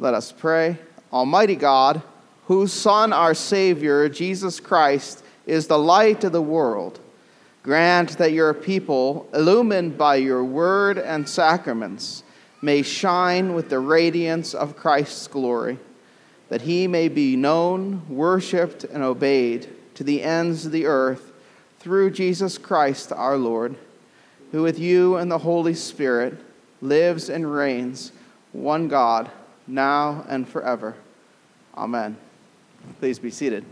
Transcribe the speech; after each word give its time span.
Let 0.00 0.14
us 0.14 0.32
pray. 0.32 0.78
Almighty 1.12 1.56
God, 1.56 2.00
whose 2.46 2.72
Son, 2.72 3.12
our 3.12 3.34
Savior, 3.34 4.08
Jesus 4.08 4.58
Christ, 4.58 5.22
is 5.44 5.66
the 5.66 5.78
light 5.78 6.24
of 6.24 6.32
the 6.32 6.40
world, 6.40 6.98
grant 7.62 8.16
that 8.16 8.32
your 8.32 8.54
people, 8.54 9.28
illumined 9.34 9.98
by 9.98 10.16
your 10.16 10.42
word 10.42 10.96
and 10.96 11.28
sacraments, 11.28 12.24
may 12.62 12.80
shine 12.80 13.52
with 13.52 13.68
the 13.68 13.78
radiance 13.78 14.54
of 14.54 14.74
Christ's 14.74 15.26
glory, 15.26 15.78
that 16.48 16.62
he 16.62 16.86
may 16.86 17.08
be 17.08 17.36
known, 17.36 18.08
worshiped, 18.08 18.84
and 18.84 19.02
obeyed 19.02 19.68
to 19.96 20.02
the 20.02 20.22
ends 20.22 20.64
of 20.64 20.72
the 20.72 20.86
earth 20.86 21.30
through 21.78 22.12
Jesus 22.12 22.56
Christ 22.56 23.12
our 23.12 23.36
Lord, 23.36 23.76
who 24.50 24.62
with 24.62 24.78
you 24.78 25.16
and 25.16 25.30
the 25.30 25.36
Holy 25.36 25.74
Spirit 25.74 26.38
lives 26.80 27.28
and 27.28 27.52
reigns, 27.52 28.12
one 28.52 28.88
God, 28.88 29.30
now 29.70 30.24
and 30.28 30.48
forever. 30.48 30.96
Amen. 31.76 32.16
Please 32.98 33.18
be 33.18 33.30
seated. 33.30 33.64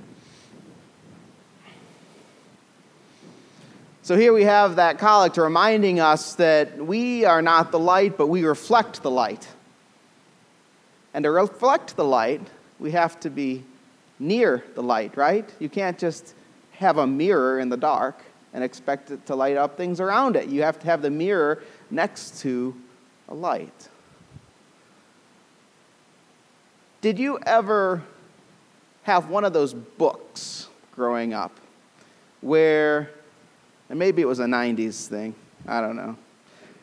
So 4.03 4.16
here 4.16 4.33
we 4.33 4.45
have 4.45 4.77
that 4.77 4.98
collect 4.98 5.37
reminding 5.37 6.01
us 6.01 6.34
that 6.37 6.79
we 6.79 7.27
are 7.27 7.42
not 7.42 7.70
the 7.70 7.79
light, 7.79 8.16
but 8.16 8.29
we 8.29 8.42
reflect 8.45 9.03
the 9.03 9.11
light. 9.11 9.47
And 11.12 11.25
to 11.25 11.30
reflect 11.30 11.95
the 11.97 12.05
light, 12.05 12.41
we 12.78 12.92
have 12.92 13.20
to 13.20 13.28
be 13.30 13.65
near 14.19 14.65
the 14.75 14.83
light, 14.83 15.17
right? 15.17 15.48
You 15.59 15.69
can't 15.69 15.98
just 15.98 16.34
have 16.73 16.97
a 16.97 17.06
mirror 17.06 17.59
in 17.61 17.69
the 17.69 17.77
dark 17.77 18.19
and 18.55 18.65
expect 18.65 19.11
it 19.11 19.27
to 19.27 19.34
light 19.34 19.56
up 19.56 19.77
things 19.77 20.01
around 20.01 20.37
it. 20.37 20.48
You 20.48 20.62
have 20.62 20.78
to 20.80 20.87
have 20.87 21.03
the 21.03 21.11
mirror 21.11 21.62
next 21.91 22.41
to 22.41 22.75
a 23.28 23.34
light. 23.34 23.89
Did 27.01 27.19
you 27.19 27.38
ever 27.47 28.02
have 29.05 29.29
one 29.29 29.45
of 29.45 29.53
those 29.53 29.72
books 29.72 30.69
growing 30.97 31.33
up 31.33 31.53
where, 32.41 33.11
and 33.89 33.98
maybe 33.98 34.20
it 34.20 34.25
was 34.25 34.41
a 34.41 34.47
90s 34.47 35.06
thing, 35.06 35.34
I 35.67 35.81
don't 35.81 35.95
know, 35.95 36.17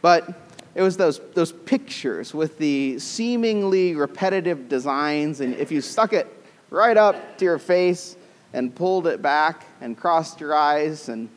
but 0.01 0.33
it 0.73 0.81
was 0.81 0.95
those, 0.95 1.19
those 1.33 1.51
pictures 1.51 2.33
with 2.33 2.57
the 2.57 2.97
seemingly 2.97 3.93
repetitive 3.93 4.69
designs, 4.69 5.41
and 5.41 5.53
if 5.55 5.69
you 5.69 5.81
stuck 5.81 6.13
it 6.13 6.27
right 6.69 6.95
up 6.95 7.37
to 7.39 7.45
your 7.45 7.59
face 7.59 8.15
and 8.53 8.73
pulled 8.73 9.07
it 9.07 9.21
back 9.21 9.65
and 9.81 9.97
crossed 9.97 10.39
your 10.39 10.55
eyes 10.55 11.09
and 11.09 11.27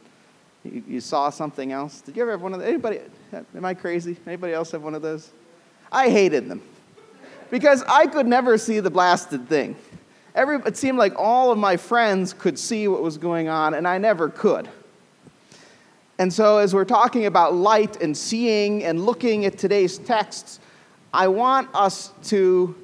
you, 0.63 0.85
you 0.87 1.01
saw 1.01 1.31
something 1.31 1.73
else. 1.73 2.01
Did 2.01 2.17
you 2.17 2.23
ever 2.23 2.31
have 2.31 2.43
one 2.43 2.55
of 2.55 2.61
those? 2.61 2.69
Anybody, 2.69 3.01
am 3.33 3.65
I 3.65 3.75
crazy? 3.75 4.17
Anybody 4.25 4.53
else 4.53 4.71
have 4.71 4.83
one 4.83 4.95
of 4.95 5.03
those? 5.03 5.31
I 5.91 6.11
hated 6.11 6.49
them 6.49 6.63
because 7.51 7.83
I 7.89 8.07
could 8.07 8.27
never 8.27 8.59
see 8.59 8.81
the 8.81 8.91
blasted 8.91 9.49
thing. 9.49 9.77
Every, 10.35 10.59
it 10.67 10.77
seemed 10.77 10.99
like 10.99 11.15
all 11.17 11.51
of 11.51 11.59
my 11.59 11.77
friends 11.77 12.33
could 12.33 12.59
see 12.59 12.87
what 12.89 13.03
was 13.03 13.19
going 13.19 13.49
on, 13.49 13.75
and 13.75 13.89
I 13.89 13.99
never 13.99 14.29
could. 14.29 14.69
And 16.19 16.33
so, 16.33 16.59
as 16.59 16.75
we're 16.75 16.85
talking 16.85 17.27
about 17.27 17.55
light 17.55 18.03
and 18.03 18.17
seeing 18.17 18.85
and 18.85 19.05
looking 19.05 19.47
at 19.47 19.57
today's 19.57 19.99
texts, 19.99 20.61
I 21.13 21.29
want 21.29 21.69
us 21.75 22.13
to 22.25 22.75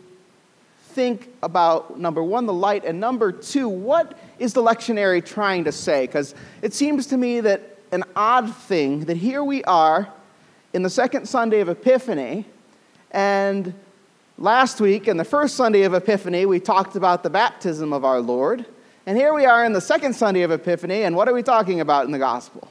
think 0.95 1.29
about 1.43 1.99
number 1.99 2.23
one, 2.23 2.47
the 2.47 2.53
light, 2.53 2.85
and 2.85 3.01
number 3.01 3.33
two, 3.33 3.69
what 3.69 4.17
is 4.39 4.53
the 4.53 4.63
lectionary 4.63 5.25
trying 5.25 5.65
to 5.65 5.73
say? 5.73 6.07
Because 6.07 6.35
it 6.63 6.73
seems 6.73 7.07
to 7.09 7.17
me 7.17 7.41
that 7.41 7.79
an 7.91 8.05
odd 8.17 8.55
thing 8.55 9.05
that 9.07 9.17
here 9.17 9.43
we 9.43 9.63
are 9.65 10.09
in 10.73 10.83
the 10.83 10.91
second 10.91 11.29
Sunday 11.29 11.61
of 11.61 11.69
Epiphany, 11.69 12.47
and 13.11 13.75
last 14.39 14.81
week, 14.81 15.09
in 15.09 15.17
the 15.17 15.25
first 15.25 15.57
Sunday 15.57 15.83
of 15.83 15.95
Epiphany, 15.95 16.47
we 16.47 16.61
talked 16.61 16.97
about 16.97 17.23
the 17.23 17.31
baptism 17.31 17.93
of 17.93 18.05
our 18.05 18.21
Lord. 18.21 18.67
And 19.07 19.17
here 19.17 19.35
we 19.35 19.45
are 19.45 19.65
in 19.65 19.73
the 19.73 19.81
second 19.81 20.15
Sunday 20.15 20.43
of 20.43 20.51
Epiphany, 20.51 21.03
and 21.03 21.15
what 21.15 21.29
are 21.29 21.35
we 21.35 21.43
talking 21.43 21.81
about 21.81 22.07
in 22.07 22.11
the 22.11 22.19
gospel? 22.19 22.69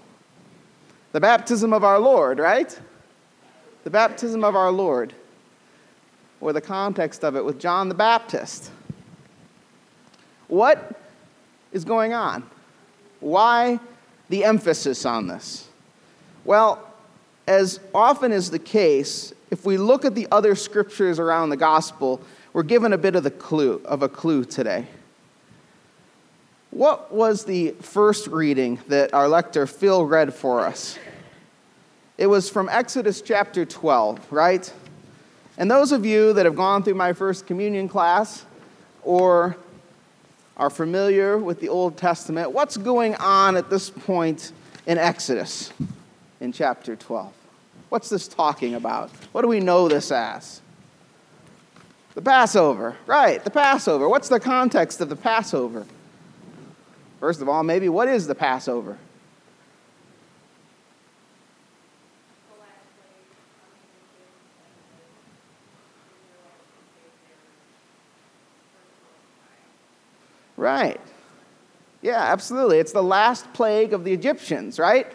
The 1.11 1.19
baptism 1.19 1.73
of 1.73 1.83
our 1.83 1.99
Lord, 1.99 2.39
right? 2.39 2.77
The 3.83 3.89
baptism 3.89 4.43
of 4.43 4.55
our 4.55 4.71
Lord 4.71 5.13
or 6.41 6.51
the 6.51 6.61
context 6.61 7.23
of 7.23 7.35
it 7.35 7.45
with 7.45 7.59
John 7.59 7.87
the 7.87 7.95
Baptist. 7.95 8.69
What 10.47 10.99
is 11.71 11.85
going 11.85 12.13
on? 12.13 12.43
Why 13.19 13.79
the 14.29 14.43
emphasis 14.43 15.05
on 15.05 15.27
this? 15.27 15.69
Well, 16.43 16.85
as 17.47 17.79
often 17.95 18.31
is 18.31 18.51
the 18.51 18.59
case, 18.59 19.33
if 19.53 19.65
we 19.65 19.77
look 19.77 20.03
at 20.03 20.15
the 20.15 20.27
other 20.31 20.55
scriptures 20.55 21.19
around 21.19 21.51
the 21.51 21.57
gospel, 21.57 22.19
we're 22.53 22.63
given 22.63 22.91
a 22.91 22.97
bit 22.97 23.15
of 23.15 23.21
the 23.21 23.29
clue 23.29 23.79
of 23.85 24.01
a 24.01 24.09
clue 24.09 24.43
today. 24.43 24.87
What 26.71 27.13
was 27.13 27.45
the 27.45 27.69
first 27.79 28.25
reading 28.25 28.79
that 28.87 29.13
our 29.13 29.27
lector 29.27 29.67
Phil 29.67 30.07
read 30.07 30.33
for 30.33 30.61
us? 30.61 30.97
It 32.17 32.25
was 32.25 32.49
from 32.49 32.67
Exodus 32.67 33.21
chapter 33.21 33.63
12, 33.63 34.31
right? 34.31 34.73
And 35.59 35.69
those 35.69 35.91
of 35.91 36.03
you 36.03 36.33
that 36.33 36.47
have 36.47 36.55
gone 36.55 36.81
through 36.81 36.95
my 36.95 37.13
first 37.13 37.45
communion 37.45 37.87
class 37.87 38.47
or 39.03 39.55
are 40.57 40.71
familiar 40.71 41.37
with 41.37 41.59
the 41.59 41.69
Old 41.69 41.95
Testament, 41.95 42.51
what's 42.51 42.75
going 42.75 43.13
on 43.17 43.55
at 43.55 43.69
this 43.69 43.91
point 43.91 44.51
in 44.87 44.97
Exodus 44.97 45.71
in 46.41 46.51
chapter 46.51 46.95
12? 46.95 47.42
What's 47.93 48.09
this 48.09 48.27
talking 48.27 48.73
about? 48.73 49.11
What 49.33 49.43
do 49.43 49.47
we 49.47 49.59
know 49.59 49.87
this 49.87 50.11
as? 50.11 50.61
The 52.15 52.23
Passover. 52.23 52.97
Right, 53.05 53.43
the 53.43 53.51
Passover. 53.51 54.09
What's 54.09 54.29
the 54.29 54.39
context 54.39 54.99
of 54.99 55.09
the 55.09 55.15
Passover? 55.15 55.85
First 57.19 57.43
of 57.43 57.49
all, 57.49 57.61
maybe 57.61 57.89
what 57.89 58.07
is 58.07 58.25
the 58.25 58.33
Passover? 58.33 58.97
Right. 70.57 70.99
Yeah, 72.01 72.23
absolutely. 72.23 72.79
It's 72.79 72.91
the 72.91 73.03
last 73.03 73.53
plague 73.53 73.93
of 73.93 74.03
the 74.03 74.13
Egyptians, 74.13 74.79
right? 74.79 75.05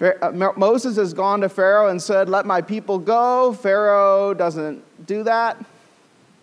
Uh, 0.00 0.52
Moses 0.56 0.96
has 0.96 1.12
gone 1.12 1.40
to 1.42 1.48
Pharaoh 1.48 1.88
and 1.88 2.00
said, 2.00 2.28
Let 2.28 2.46
my 2.46 2.62
people 2.62 2.98
go. 2.98 3.52
Pharaoh 3.52 4.32
doesn't 4.32 4.82
do 5.06 5.22
that. 5.24 5.62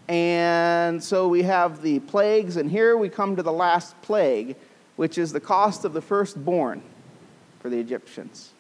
And 0.08 1.04
so 1.04 1.28
we 1.28 1.44
have 1.44 1.82
the 1.82 2.00
plagues, 2.00 2.56
and 2.56 2.70
here 2.70 2.96
we 2.96 3.10
come 3.10 3.36
to 3.36 3.44
the 3.44 3.52
last 3.52 4.00
plague, 4.02 4.56
which 4.96 5.18
is 5.18 5.34
the 5.34 5.40
cost 5.40 5.84
of 5.86 5.94
the 5.94 6.02
firstborn 6.02 6.82
for 7.60 7.70
the 7.70 7.78
Egyptians. 7.78 8.52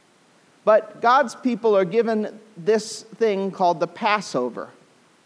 But 0.65 0.99
God's 0.99 1.35
people 1.35 1.77
are 1.77 1.85
given 1.85 2.39
this 2.57 3.03
thing 3.03 3.51
called 3.51 3.79
the 3.79 3.87
Passover 3.87 4.69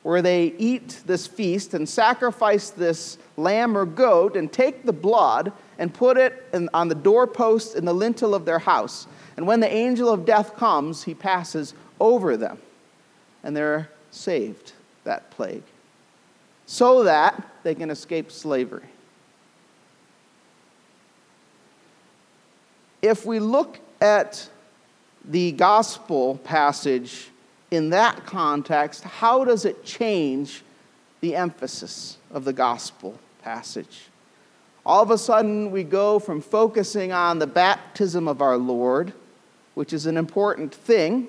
where 0.03 0.21
they 0.21 0.53
eat 0.57 1.01
this 1.05 1.27
feast 1.27 1.73
and 1.73 1.87
sacrifice 1.87 2.71
this 2.71 3.17
lamb 3.37 3.77
or 3.77 3.85
goat 3.85 4.35
and 4.35 4.51
take 4.51 4.83
the 4.83 4.93
blood 4.93 5.51
and 5.77 5.93
put 5.93 6.17
it 6.17 6.43
on 6.73 6.87
the 6.87 6.95
doorpost 6.95 7.75
in 7.75 7.85
the 7.85 7.93
lintel 7.93 8.33
of 8.33 8.45
their 8.45 8.59
house. 8.59 9.07
And 9.37 9.47
when 9.47 9.59
the 9.59 9.71
angel 9.71 10.09
of 10.09 10.25
death 10.25 10.55
comes, 10.55 11.03
he 11.03 11.13
passes 11.13 11.73
over 11.99 12.35
them, 12.37 12.59
and 13.43 13.55
they're 13.55 13.89
saved 14.11 14.73
that 15.03 15.31
plague 15.31 15.63
so 16.65 17.03
that 17.03 17.47
they 17.63 17.75
can 17.75 17.89
escape 17.89 18.31
slavery. 18.31 18.87
If 23.01 23.25
we 23.25 23.39
look 23.39 23.79
at 23.99 24.49
the 25.25 25.51
gospel 25.51 26.37
passage 26.43 27.29
in 27.71 27.89
that 27.89 28.25
context, 28.25 29.03
how 29.03 29.43
does 29.43 29.65
it 29.65 29.83
change 29.83 30.63
the 31.19 31.35
emphasis 31.35 32.17
of 32.31 32.45
the 32.45 32.53
gospel 32.53 33.19
passage? 33.41 34.03
All 34.85 35.03
of 35.03 35.11
a 35.11 35.17
sudden, 35.17 35.71
we 35.71 35.83
go 35.83 36.19
from 36.19 36.41
focusing 36.41 37.11
on 37.11 37.39
the 37.39 37.47
baptism 37.47 38.27
of 38.27 38.41
our 38.41 38.57
Lord, 38.57 39.13
which 39.73 39.93
is 39.93 40.05
an 40.05 40.17
important 40.17 40.73
thing, 40.73 41.27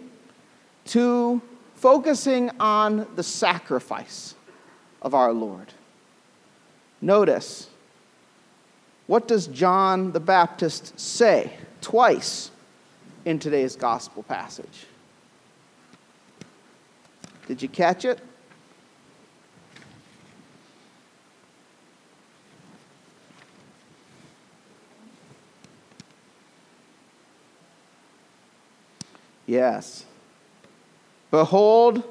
to 0.85 1.41
focusing 1.75 2.51
on 2.61 3.07
the 3.17 3.23
sacrifice 3.23 4.35
of 5.01 5.15
our 5.15 5.33
Lord. 5.33 5.73
Notice, 7.01 7.69
what 9.07 9.27
does 9.27 9.47
John 9.49 10.13
the 10.13 10.21
Baptist 10.21 10.99
say 10.99 11.53
twice 11.81 12.51
in 13.25 13.39
today's 13.39 13.77
gospel 13.77 14.23
passage? 14.23 14.87
Did 17.49 17.61
you 17.61 17.69
catch 17.69 18.05
it? 18.05 18.21
Yes. 29.47 30.05
Behold, 31.31 32.03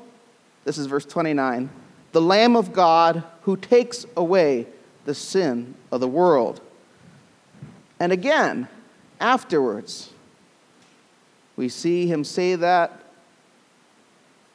this 0.65 0.77
is 0.77 0.87
verse 0.87 1.05
29. 1.05 1.69
the 2.11 2.21
Lamb 2.21 2.55
of 2.55 2.73
God 2.73 3.23
who 3.43 3.55
takes 3.55 4.05
away 4.17 4.67
the 5.05 5.15
sin 5.15 5.75
of 5.91 6.01
the 6.01 6.07
world. 6.07 6.59
And 7.99 8.11
again, 8.11 8.67
afterwards, 9.19 10.11
we 11.55 11.69
see 11.69 12.07
him 12.07 12.23
say 12.23 12.55
that 12.55 13.01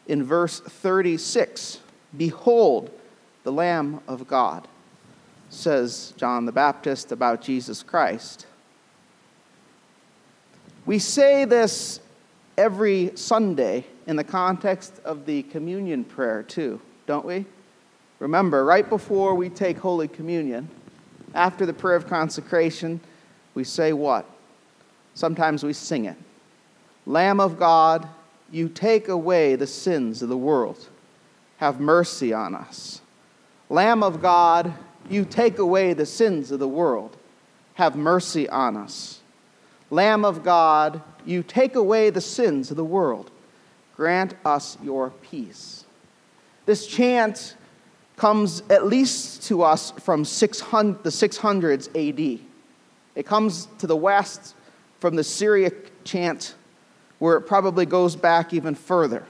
in 0.07 0.23
verse 0.23 0.61
36 0.61 1.81
Behold, 2.17 2.91
the 3.43 3.53
Lamb 3.53 4.01
of 4.09 4.27
God, 4.27 4.67
says 5.51 6.15
John 6.17 6.47
the 6.47 6.53
Baptist 6.53 7.13
about 7.13 7.41
Jesus 7.41 7.83
Christ. 7.83 8.47
We 10.85 10.99
say 10.99 11.45
this 11.45 12.01
every 12.57 13.13
Sunday 13.15 13.85
in 14.07 14.17
the 14.17 14.25
context 14.25 15.01
of 15.05 15.27
the 15.27 15.43
communion 15.45 16.05
prayer, 16.05 16.43
too, 16.43 16.81
don't 17.07 17.25
we? 17.25 17.45
Remember, 18.19 18.65
right 18.65 18.89
before 18.89 19.35
we 19.35 19.49
take 19.49 19.79
Holy 19.79 20.09
Communion, 20.09 20.69
after 21.35 21.67
the 21.67 21.73
prayer 21.73 21.97
of 21.97 22.07
consecration, 22.07 23.01
we 23.55 23.63
say 23.65 23.93
what? 23.93 24.29
Sometimes 25.15 25.65
we 25.65 25.73
sing 25.73 26.07
it 26.07 26.17
Lamb 27.05 27.41
of 27.41 27.59
God, 27.59 28.09
you 28.51 28.69
take 28.69 29.09
away 29.09 29.55
the 29.55 29.67
sins 29.67 30.23
of 30.23 30.29
the 30.29 30.37
world. 30.37 30.89
Have 31.59 31.81
mercy 31.81 32.33
on 32.33 32.55
us. 32.55 33.01
Lamb 33.69 34.03
of 34.03 34.21
God, 34.21 34.75
you 35.09 35.25
take 35.25 35.59
away 35.59 35.95
the 35.95 36.07
sins 36.07 36.51
of 36.51 36.59
the 36.59 36.69
world. 36.69 37.17
Have 37.75 37.97
mercy 37.97 38.49
on 38.49 38.77
us. 38.77 39.21
Lamb 39.91 40.25
of 40.25 40.43
God, 40.43 41.01
you 41.27 41.43
take 41.43 41.75
away 41.75 42.11
the 42.11 42.21
sins 42.21 42.71
of 42.71 42.77
the 42.77 42.85
world. 42.85 43.31
Grant 43.97 44.35
us 44.45 44.77
your 44.83 45.11
peace. 45.11 45.85
This 46.67 46.87
chant 46.87 47.57
comes 48.17 48.63
at 48.71 48.87
least 48.87 49.43
to 49.45 49.63
us 49.63 49.91
from 49.93 50.25
600, 50.25 51.03
the 51.03 51.11
600s 51.11 51.89
AD. 51.89 52.41
It 53.15 53.27
comes 53.27 53.69
to 53.79 53.87
the 53.87 53.97
west 53.97 54.55
from 55.01 55.17
the 55.17 55.25
Syriac 55.25 55.75
chant, 56.05 56.55
where 57.19 57.37
it 57.37 57.43
probably 57.43 57.87
goes 57.87 58.17
back 58.17 58.53
even 58.53 58.75
further. 58.75 59.25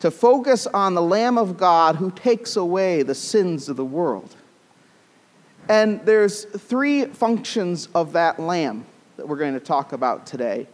To 0.00 0.10
focus 0.10 0.66
on 0.66 0.94
the 0.94 1.02
Lamb 1.02 1.38
of 1.38 1.56
God 1.56 1.96
who 1.96 2.10
takes 2.10 2.56
away 2.56 3.02
the 3.02 3.14
sins 3.14 3.68
of 3.68 3.76
the 3.76 3.84
world. 3.84 4.34
And 5.68 6.04
there's 6.04 6.44
three 6.44 7.04
functions 7.04 7.88
of 7.94 8.12
that 8.14 8.40
lamb 8.40 8.84
that 9.16 9.28
we're 9.28 9.36
going 9.36 9.54
to 9.54 9.60
talk 9.60 9.92
about 9.92 10.26
today 10.26 10.66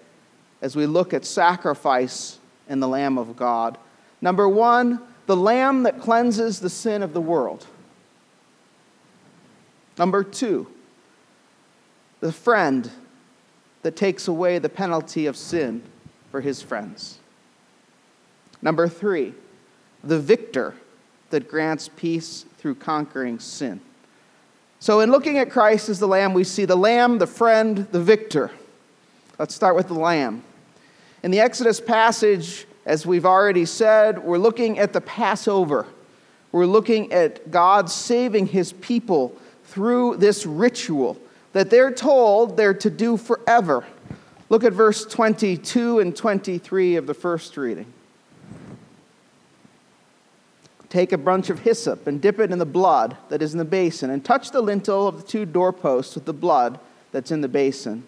as 0.61 0.77
we 0.77 0.87
look 0.87 1.15
at 1.15 1.25
sacrifice 1.25 2.39
and 2.69 2.83
the 2.83 2.89
Lamb 2.89 3.19
of 3.19 3.37
God. 3.37 3.79
Number 4.21 4.49
one, 4.49 5.01
the 5.27 5.37
Lamb 5.37 5.83
that 5.85 6.01
cleanses 6.01 6.61
the 6.61 6.71
sin 6.71 7.03
of 7.03 7.13
the 7.13 7.21
world. 7.21 7.67
Number 9.99 10.23
two, 10.23 10.69
the 12.21 12.33
friend 12.33 12.91
that 13.83 13.97
takes 13.97 14.29
away 14.29 14.59
the 14.59 14.69
penalty 14.69 15.27
of 15.27 15.37
sin 15.37 15.83
for 16.31 16.41
his 16.41 16.63
friends. 16.63 17.19
Number 18.61 18.89
three, 18.89 19.35
the 20.03 20.19
victor 20.19 20.75
that 21.31 21.49
grants 21.49 21.89
peace 21.95 22.45
through 22.59 22.77
conquering 22.77 23.39
sin. 23.39 23.81
So, 24.81 25.01
in 25.01 25.11
looking 25.11 25.39
at 25.39 25.51
Christ 25.51 25.89
as 25.89 25.99
the 25.99 26.07
Lamb, 26.07 26.35
we 26.35 26.45
see 26.45 26.65
the 26.65 26.77
Lamb, 26.77 27.19
the 27.19 27.27
friend, 27.27 27.87
the 27.91 28.01
victor. 28.01 28.51
Let's 29.39 29.55
start 29.55 29.75
with 29.75 29.89
the 29.89 29.95
Lamb. 29.95 30.45
In 31.23 31.31
the 31.31 31.41
Exodus 31.41 31.81
passage, 31.81 32.67
as 32.87 33.05
we've 33.05 33.27
already 33.27 33.65
said, 33.65 34.23
we're 34.23 34.39
looking 34.39 34.79
at 34.79 34.93
the 34.93 35.01
Passover. 35.01 35.87
We're 36.53 36.67
looking 36.67 37.13
at 37.13 37.51
God 37.51 37.91
saving 37.91 38.47
his 38.47 38.73
people 38.73 39.37
through 39.65 40.17
this 40.17 40.47
ritual 40.47 41.19
that 41.53 41.71
they're 41.71 41.93
told 41.93 42.57
they're 42.57 42.75
to 42.75 42.91
do 42.91 43.17
forever. 43.17 43.85
Look 44.49 44.65
at 44.65 44.73
verse 44.73 45.05
22 45.05 45.99
and 45.99 46.17
23 46.17 46.97
of 46.97 47.07
the 47.07 47.15
first 47.15 47.57
reading. 47.57 47.93
Take 50.89 51.13
a 51.13 51.19
bunch 51.19 51.51
of 51.51 51.59
hyssop 51.59 52.07
and 52.07 52.23
dip 52.23 52.39
it 52.39 52.51
in 52.51 52.59
the 52.59 52.65
blood 52.65 53.17
that 53.29 53.43
is 53.43 53.53
in 53.53 53.59
the 53.59 53.65
basin, 53.65 54.09
and 54.09 54.25
touch 54.25 54.53
the 54.53 54.63
lintel 54.63 55.07
of 55.07 55.19
the 55.19 55.23
two 55.23 55.45
doorposts 55.45 56.15
with 56.15 56.25
the 56.25 56.33
blood 56.33 56.81
that's 57.13 57.31
in 57.31 57.43
the 57.43 57.49
basin. 57.49 58.05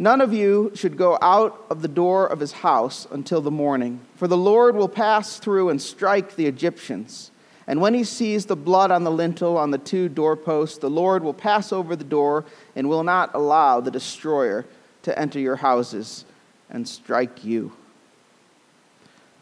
None 0.00 0.22
of 0.22 0.32
you 0.32 0.72
should 0.74 0.96
go 0.96 1.18
out 1.20 1.66
of 1.68 1.82
the 1.82 1.88
door 1.88 2.26
of 2.26 2.40
his 2.40 2.52
house 2.52 3.06
until 3.10 3.42
the 3.42 3.50
morning, 3.50 4.00
for 4.16 4.26
the 4.26 4.34
Lord 4.34 4.74
will 4.74 4.88
pass 4.88 5.38
through 5.38 5.68
and 5.68 5.80
strike 5.80 6.36
the 6.36 6.46
Egyptians. 6.46 7.30
And 7.66 7.82
when 7.82 7.92
he 7.92 8.04
sees 8.04 8.46
the 8.46 8.56
blood 8.56 8.90
on 8.90 9.04
the 9.04 9.10
lintel 9.10 9.58
on 9.58 9.72
the 9.72 9.76
two 9.76 10.08
doorposts, 10.08 10.78
the 10.78 10.88
Lord 10.88 11.22
will 11.22 11.34
pass 11.34 11.70
over 11.70 11.94
the 11.94 12.02
door 12.02 12.46
and 12.74 12.88
will 12.88 13.04
not 13.04 13.34
allow 13.34 13.80
the 13.80 13.90
destroyer 13.90 14.64
to 15.02 15.18
enter 15.18 15.38
your 15.38 15.56
houses 15.56 16.24
and 16.70 16.88
strike 16.88 17.44
you. 17.44 17.70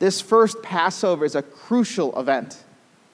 This 0.01 0.21
first 0.21 0.61
Passover 0.61 1.25
is 1.25 1.37
a 1.37 1.43
crucial 1.43 2.19
event 2.19 2.65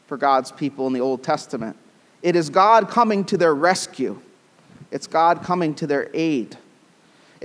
for 0.06 0.16
God's 0.16 0.50
people 0.50 0.86
in 0.86 0.94
the 0.94 1.02
Old 1.02 1.22
Testament. 1.22 1.76
It 2.22 2.36
is 2.36 2.48
God 2.48 2.88
coming 2.88 3.22
to 3.26 3.36
their 3.36 3.54
rescue, 3.54 4.18
it's 4.90 5.06
God 5.06 5.42
coming 5.42 5.74
to 5.74 5.86
their 5.86 6.08
aid. 6.14 6.56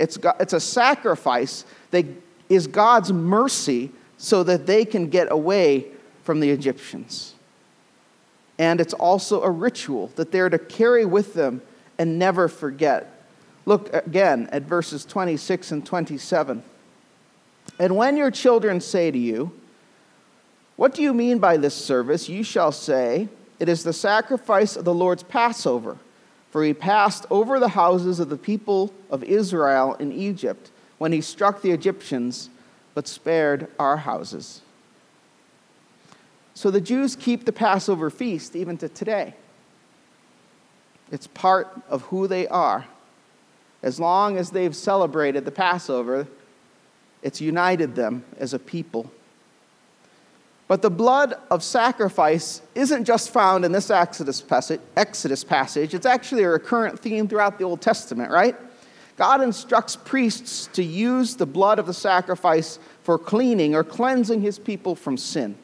It's, 0.00 0.18
it's 0.40 0.54
a 0.54 0.60
sacrifice 0.60 1.64
that 1.90 2.06
is 2.48 2.66
God's 2.66 3.12
mercy 3.12 3.92
so 4.16 4.42
that 4.44 4.66
they 4.66 4.84
can 4.84 5.08
get 5.08 5.30
away 5.30 5.86
from 6.24 6.40
the 6.40 6.50
Egyptians. 6.50 7.34
And 8.58 8.80
it's 8.80 8.94
also 8.94 9.42
a 9.42 9.50
ritual 9.50 10.08
that 10.16 10.32
they're 10.32 10.48
to 10.48 10.58
carry 10.58 11.04
with 11.04 11.34
them 11.34 11.62
and 11.98 12.18
never 12.18 12.48
forget. 12.48 13.24
Look 13.66 13.92
again 13.94 14.48
at 14.52 14.62
verses 14.62 15.04
26 15.04 15.70
and 15.72 15.86
27. 15.86 16.62
And 17.78 17.96
when 17.96 18.16
your 18.16 18.30
children 18.30 18.80
say 18.80 19.10
to 19.10 19.18
you, 19.18 19.52
What 20.76 20.94
do 20.94 21.02
you 21.02 21.12
mean 21.14 21.38
by 21.38 21.56
this 21.56 21.74
service? 21.74 22.28
You 22.28 22.42
shall 22.42 22.72
say, 22.72 23.28
It 23.58 23.68
is 23.68 23.84
the 23.84 23.92
sacrifice 23.92 24.76
of 24.76 24.84
the 24.84 24.94
Lord's 24.94 25.22
Passover 25.22 25.98
for 26.50 26.64
he 26.64 26.74
passed 26.74 27.26
over 27.30 27.58
the 27.58 27.68
houses 27.68 28.20
of 28.20 28.28
the 28.28 28.36
people 28.36 28.92
of 29.10 29.22
Israel 29.24 29.94
in 29.94 30.12
Egypt 30.12 30.70
when 30.98 31.12
he 31.12 31.20
struck 31.20 31.62
the 31.62 31.70
Egyptians, 31.70 32.50
but 32.94 33.06
spared 33.06 33.68
our 33.78 33.98
houses. 33.98 34.60
So 36.54 36.70
the 36.70 36.80
Jews 36.80 37.16
keep 37.16 37.46
the 37.46 37.52
Passover 37.52 38.10
feast 38.10 38.54
even 38.54 38.76
to 38.78 38.88
today. 38.88 39.34
It's 41.10 41.26
part 41.28 41.68
of 41.88 42.02
who 42.02 42.26
they 42.26 42.46
are. 42.48 42.86
As 43.82 43.98
long 43.98 44.36
as 44.36 44.50
they've 44.50 44.76
celebrated 44.76 45.44
the 45.44 45.50
Passover, 45.50 46.26
it's 47.22 47.40
united 47.40 47.94
them 47.94 48.24
as 48.38 48.52
a 48.52 48.58
people. 48.58 49.10
But 50.70 50.82
the 50.82 50.90
blood 50.90 51.34
of 51.50 51.64
sacrifice 51.64 52.62
isn't 52.76 53.04
just 53.04 53.30
found 53.30 53.64
in 53.64 53.72
this 53.72 53.90
Exodus 53.90 54.40
passage, 54.40 54.80
Exodus 54.96 55.42
passage, 55.42 55.94
it's 55.94 56.06
actually 56.06 56.44
a 56.44 56.48
recurrent 56.48 57.00
theme 57.00 57.26
throughout 57.26 57.58
the 57.58 57.64
Old 57.64 57.80
Testament, 57.80 58.30
right? 58.30 58.54
God 59.16 59.42
instructs 59.42 59.96
priests 59.96 60.68
to 60.74 60.84
use 60.84 61.34
the 61.34 61.44
blood 61.44 61.80
of 61.80 61.86
the 61.86 61.92
sacrifice 61.92 62.78
for 63.02 63.18
cleaning 63.18 63.74
or 63.74 63.82
cleansing 63.82 64.42
his 64.42 64.60
people 64.60 64.94
from 64.94 65.16
sin. 65.16 65.56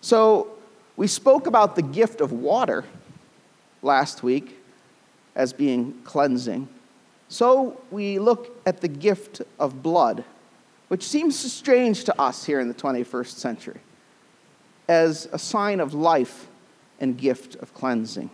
So, 0.00 0.48
we 0.96 1.06
spoke 1.06 1.46
about 1.46 1.76
the 1.76 1.82
gift 1.82 2.20
of 2.20 2.32
water 2.32 2.84
last 3.80 4.24
week 4.24 4.58
as 5.36 5.52
being 5.52 5.94
cleansing. 6.02 6.68
So, 7.28 7.80
we 7.92 8.18
look 8.18 8.60
at 8.66 8.80
the 8.80 8.88
gift 8.88 9.42
of 9.60 9.84
blood, 9.84 10.24
which 10.88 11.06
seems 11.06 11.38
strange 11.38 12.02
to 12.06 12.20
us 12.20 12.44
here 12.44 12.58
in 12.58 12.66
the 12.66 12.74
21st 12.74 13.36
century 13.36 13.80
as 14.90 15.28
a 15.30 15.38
sign 15.38 15.78
of 15.78 15.94
life 15.94 16.48
and 16.98 17.16
gift 17.16 17.54
of 17.62 17.72
cleansing. 17.74 18.28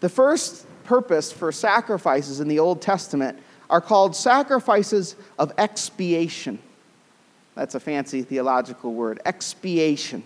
The 0.00 0.08
first 0.08 0.66
purpose 0.82 1.30
for 1.30 1.52
sacrifices 1.52 2.40
in 2.40 2.48
the 2.48 2.58
Old 2.58 2.82
Testament 2.82 3.38
are 3.70 3.80
called 3.80 4.16
sacrifices 4.16 5.14
of 5.38 5.52
expiation. 5.56 6.58
That's 7.54 7.76
a 7.76 7.80
fancy 7.80 8.22
theological 8.22 8.92
word, 8.92 9.20
expiation, 9.24 10.24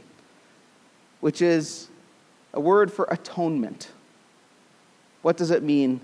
which 1.21 1.43
is 1.43 1.89
a 2.55 2.61
word 2.61 2.91
for 2.91 3.07
atonement. 3.11 3.91
What 5.21 5.37
does 5.37 5.51
it 5.51 5.63
mean 5.63 6.01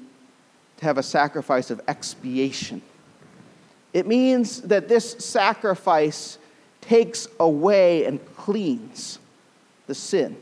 to 0.76 0.84
have 0.84 0.98
a 0.98 1.02
sacrifice 1.02 1.70
of 1.70 1.80
expiation? 1.88 2.82
It 3.94 4.06
means 4.06 4.60
that 4.60 4.88
this 4.88 5.12
sacrifice 5.12 6.36
takes 6.86 7.26
away 7.40 8.04
and 8.04 8.24
cleans 8.36 9.18
the 9.86 9.94
sin. 9.94 10.36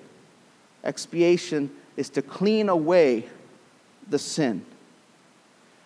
Expiation 0.83 1.71
is 1.97 2.11
to 2.11 2.23
clean 2.23 2.69
away 2.69 3.27
the 4.09 4.19
sin. 4.19 4.65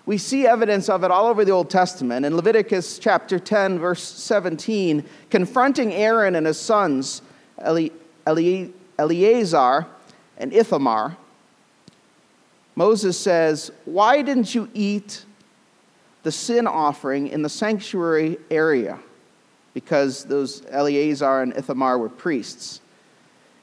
We 0.04 0.18
see 0.18 0.46
evidence 0.46 0.88
of 0.88 1.04
it 1.04 1.10
all 1.10 1.26
over 1.26 1.44
the 1.44 1.52
Old 1.52 1.70
Testament. 1.70 2.24
In 2.24 2.34
Leviticus 2.34 2.98
chapter 2.98 3.38
10, 3.38 3.78
verse 3.78 4.02
17, 4.02 5.04
confronting 5.30 5.92
Aaron 5.92 6.34
and 6.34 6.46
his 6.46 6.58
sons, 6.58 7.22
Eleazar 8.26 9.86
and 10.38 10.52
Ithamar, 10.52 11.16
Moses 12.74 13.18
says, 13.18 13.70
Why 13.84 14.22
didn't 14.22 14.54
you 14.54 14.70
eat 14.72 15.24
the 16.22 16.32
sin 16.32 16.66
offering 16.66 17.28
in 17.28 17.42
the 17.42 17.48
sanctuary 17.48 18.38
area? 18.50 18.98
Because 19.78 20.24
those 20.24 20.64
Eleazar 20.70 21.40
and 21.40 21.56
Ithamar 21.56 21.98
were 21.98 22.08
priests. 22.08 22.80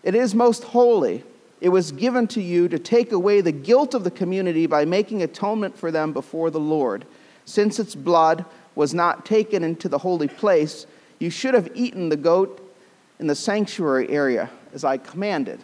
It 0.02 0.16
is 0.16 0.34
most 0.34 0.64
holy. 0.64 1.26
It 1.60 1.68
was 1.68 1.92
given 1.92 2.26
to 2.28 2.42
you 2.42 2.70
to 2.70 2.80
take 2.80 3.12
away 3.12 3.42
the 3.42 3.52
guilt 3.52 3.94
of 3.94 4.06
the 4.06 4.12
community 4.12 4.66
by 4.66 4.86
making 4.86 5.24
atonement 5.24 5.78
for 5.78 5.92
them 5.92 6.14
before 6.14 6.52
the 6.52 6.60
Lord. 6.60 7.04
Since 7.44 7.80
its 7.80 7.96
blood 7.96 8.46
was 8.76 8.94
not 8.94 9.26
taken 9.26 9.62
into 9.62 9.90
the 9.90 9.98
holy 9.98 10.30
place, 10.30 10.88
you 11.20 11.30
should 11.30 11.54
have 11.54 11.70
eaten 11.76 12.08
the 12.08 12.16
goat 12.16 12.66
in 13.20 13.28
the 13.28 13.36
sanctuary 13.36 14.08
area, 14.10 14.50
as 14.74 14.86
I 14.86 14.96
commanded. 14.96 15.60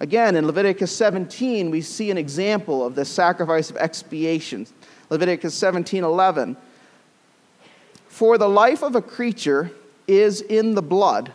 Again, 0.00 0.34
in 0.34 0.46
Leviticus 0.46 0.96
17, 0.96 1.70
we 1.70 1.82
see 1.82 2.10
an 2.10 2.16
example 2.16 2.86
of 2.86 2.94
the 2.94 3.04
sacrifice 3.04 3.68
of 3.68 3.76
expiation. 3.76 4.66
Leviticus 5.10 5.54
17 5.54 6.04
11. 6.04 6.56
For 8.20 8.36
the 8.36 8.50
life 8.50 8.82
of 8.82 8.94
a 8.96 9.00
creature 9.00 9.70
is 10.06 10.42
in 10.42 10.74
the 10.74 10.82
blood, 10.82 11.32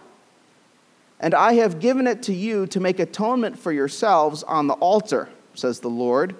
and 1.19 1.33
I 1.33 1.53
have 1.53 1.79
given 1.79 2.05
it 2.05 2.21
to 2.21 2.31
you 2.31 2.67
to 2.67 2.79
make 2.79 2.99
atonement 2.99 3.57
for 3.57 3.71
yourselves 3.71 4.43
on 4.43 4.67
the 4.67 4.75
altar, 4.75 5.27
says 5.55 5.79
the 5.79 5.89
Lord. 5.89 6.35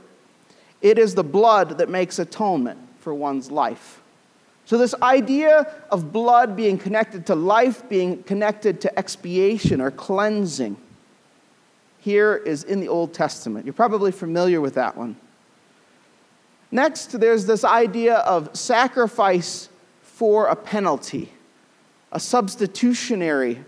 It 0.84 1.00
is 1.00 1.16
the 1.16 1.24
blood 1.24 1.80
that 1.80 1.90
makes 1.90 2.20
atonement 2.20 2.78
for 3.00 3.12
one's 3.12 3.50
life. 3.50 4.04
So, 4.66 4.78
this 4.78 4.94
idea 5.02 5.62
of 5.90 6.14
blood 6.14 6.56
being 6.56 6.78
connected 6.78 7.26
to 7.26 7.34
life, 7.34 7.90
being 7.90 8.22
connected 8.22 8.82
to 8.82 9.00
expiation 9.00 9.82
or 9.82 9.90
cleansing, 9.90 10.78
here 11.98 12.36
is 12.36 12.64
in 12.64 12.82
the 12.82 12.88
Old 12.88 13.16
Testament. 13.16 13.66
You're 13.66 13.74
probably 13.74 14.12
familiar 14.12 14.62
with 14.62 14.76
that 14.76 14.96
one. 14.96 15.16
Next, 16.70 17.20
there's 17.20 17.48
this 17.48 17.64
idea 17.64 18.18
of 18.18 18.56
sacrifice 18.56 19.70
for 20.16 20.48
a 20.48 20.56
penalty, 20.56 21.30
a 22.14 22.20
substitutionary 22.22 23.62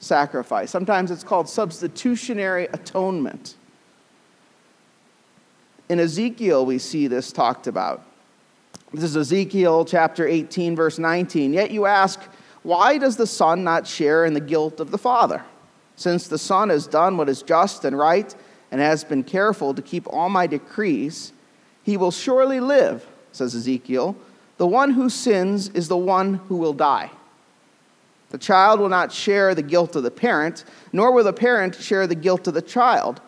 sacrifice. 0.00 0.68
Sometimes 0.68 1.12
it's 1.12 1.22
called 1.22 1.48
substitutionary 1.48 2.64
atonement. 2.72 3.54
In 5.88 6.00
Ezekiel, 6.00 6.66
we 6.66 6.78
see 6.78 7.06
this 7.06 7.30
talked 7.30 7.68
about. 7.68 8.04
This 8.92 9.04
is 9.04 9.16
Ezekiel 9.16 9.84
chapter 9.84 10.26
18, 10.26 10.74
verse 10.74 10.98
19. 10.98 11.52
Yet 11.52 11.70
you 11.70 11.86
ask, 11.86 12.20
why 12.64 12.98
does 12.98 13.16
the 13.16 13.26
Son 13.26 13.62
not 13.62 13.86
share 13.86 14.24
in 14.24 14.34
the 14.34 14.40
guilt 14.40 14.80
of 14.80 14.90
the 14.90 14.98
Father? 14.98 15.44
Since 15.94 16.26
the 16.26 16.36
Son 16.36 16.68
has 16.70 16.88
done 16.88 17.16
what 17.16 17.28
is 17.28 17.42
just 17.42 17.84
and 17.84 17.96
right 17.96 18.34
and 18.72 18.80
has 18.80 19.04
been 19.04 19.22
careful 19.22 19.72
to 19.72 19.82
keep 19.82 20.08
all 20.08 20.30
my 20.30 20.48
decrees, 20.48 21.32
he 21.84 21.96
will 21.96 22.10
surely 22.10 22.58
live, 22.58 23.06
says 23.30 23.54
Ezekiel. 23.54 24.16
The 24.58 24.66
one 24.66 24.90
who 24.92 25.10
sins 25.10 25.68
is 25.68 25.88
the 25.88 25.96
one 25.96 26.34
who 26.34 26.56
will 26.56 26.72
die. 26.72 27.10
The 28.30 28.38
child 28.38 28.80
will 28.80 28.88
not 28.88 29.12
share 29.12 29.54
the 29.54 29.62
guilt 29.62 29.96
of 29.96 30.02
the 30.02 30.10
parent, 30.10 30.64
nor 30.92 31.12
will 31.12 31.24
the 31.24 31.32
parent 31.32 31.74
share 31.74 32.06
the 32.06 32.14
guilt 32.14 32.46
of 32.48 32.54
the 32.54 32.62
child. 32.62 33.20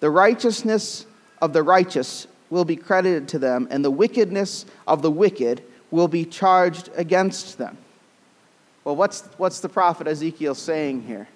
The 0.00 0.10
righteousness 0.10 1.06
of 1.40 1.52
the 1.52 1.62
righteous 1.62 2.26
will 2.48 2.64
be 2.64 2.76
credited 2.76 3.28
to 3.28 3.38
them, 3.38 3.68
and 3.70 3.84
the 3.84 3.90
wickedness 3.90 4.66
of 4.86 5.02
the 5.02 5.10
wicked 5.10 5.62
will 5.90 6.08
be 6.08 6.24
charged 6.24 6.90
against 6.96 7.58
them. 7.58 7.78
Well, 8.84 8.96
what's, 8.96 9.22
what's 9.36 9.60
the 9.60 9.68
prophet 9.68 10.06
Ezekiel 10.06 10.54
saying 10.54 11.02
here? 11.02 11.28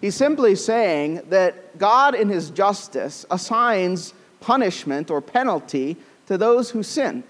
He's 0.00 0.14
simply 0.14 0.54
saying 0.54 1.22
that 1.28 1.78
God, 1.78 2.14
in 2.14 2.28
his 2.28 2.50
justice, 2.50 3.26
assigns 3.30 4.14
punishment 4.40 5.10
or 5.10 5.20
penalty 5.20 5.96
to 6.26 6.38
those 6.38 6.70
who 6.70 6.82
sin. 6.82 7.22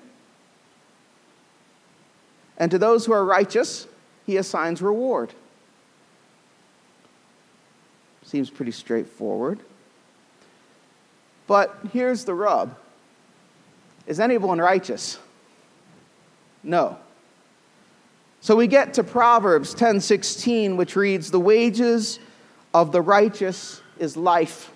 And 2.60 2.70
to 2.70 2.78
those 2.78 3.06
who 3.06 3.12
are 3.12 3.24
righteous, 3.24 3.88
he 4.26 4.36
assigns 4.36 4.82
reward. 4.82 5.32
Seems 8.22 8.50
pretty 8.50 8.70
straightforward. 8.70 9.58
But 11.48 11.76
here's 11.92 12.24
the 12.24 12.34
rub 12.34 12.76
Is 14.06 14.20
anyone 14.20 14.60
righteous? 14.60 15.18
No. 16.62 16.98
So 18.42 18.54
we 18.54 18.66
get 18.66 18.94
to 18.94 19.02
Proverbs 19.02 19.74
10:16 19.74 20.76
which 20.76 20.94
reads 20.94 21.30
the 21.30 21.40
wages 21.40 22.20
of 22.74 22.92
the 22.92 23.00
righteous 23.00 23.80
is 23.98 24.16
life, 24.16 24.70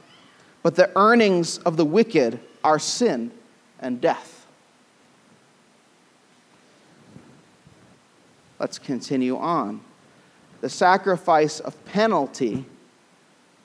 but 0.62 0.74
the 0.74 0.90
earnings 0.96 1.58
of 1.58 1.76
the 1.76 1.84
wicked 1.84 2.40
are 2.64 2.78
sin 2.78 3.30
and 3.78 4.00
death. 4.00 4.33
Let's 8.64 8.78
continue 8.78 9.36
on. 9.36 9.82
The 10.62 10.70
sacrifice 10.70 11.60
of 11.60 11.84
penalty 11.84 12.64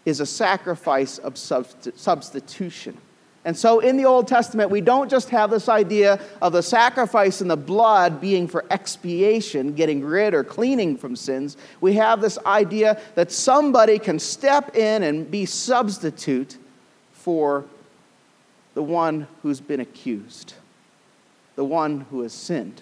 is 0.03 0.19
a 0.19 0.25
sacrifice 0.25 1.19
of 1.19 1.37
substitution. 1.37 2.97
And 3.45 3.57
so 3.57 3.79
in 3.79 3.95
the 3.95 4.03
Old 4.03 4.27
Testament, 4.27 4.69
we 4.71 4.81
don't 4.81 5.09
just 5.09 5.29
have 5.29 5.51
this 5.51 5.69
idea 5.69 6.19
of 6.41 6.51
the 6.51 6.61
sacrifice 6.61 7.39
and 7.39 7.49
the 7.49 7.55
blood 7.55 8.19
being 8.19 8.45
for 8.45 8.65
expiation, 8.69 9.73
getting 9.73 10.03
rid 10.03 10.33
or 10.33 10.43
cleaning 10.43 10.97
from 10.97 11.15
sins. 11.15 11.55
We 11.79 11.93
have 11.93 12.19
this 12.19 12.37
idea 12.45 12.99
that 13.15 13.31
somebody 13.31 13.99
can 13.99 14.19
step 14.19 14.75
in 14.75 15.03
and 15.03 15.31
be 15.31 15.45
substitute 15.45 16.57
for 17.13 17.63
the 18.73 18.83
one 18.83 19.29
who's 19.43 19.61
been 19.61 19.79
accused, 19.79 20.55
the 21.55 21.63
one 21.63 22.01
who 22.11 22.19
has 22.23 22.33
sinned. 22.33 22.81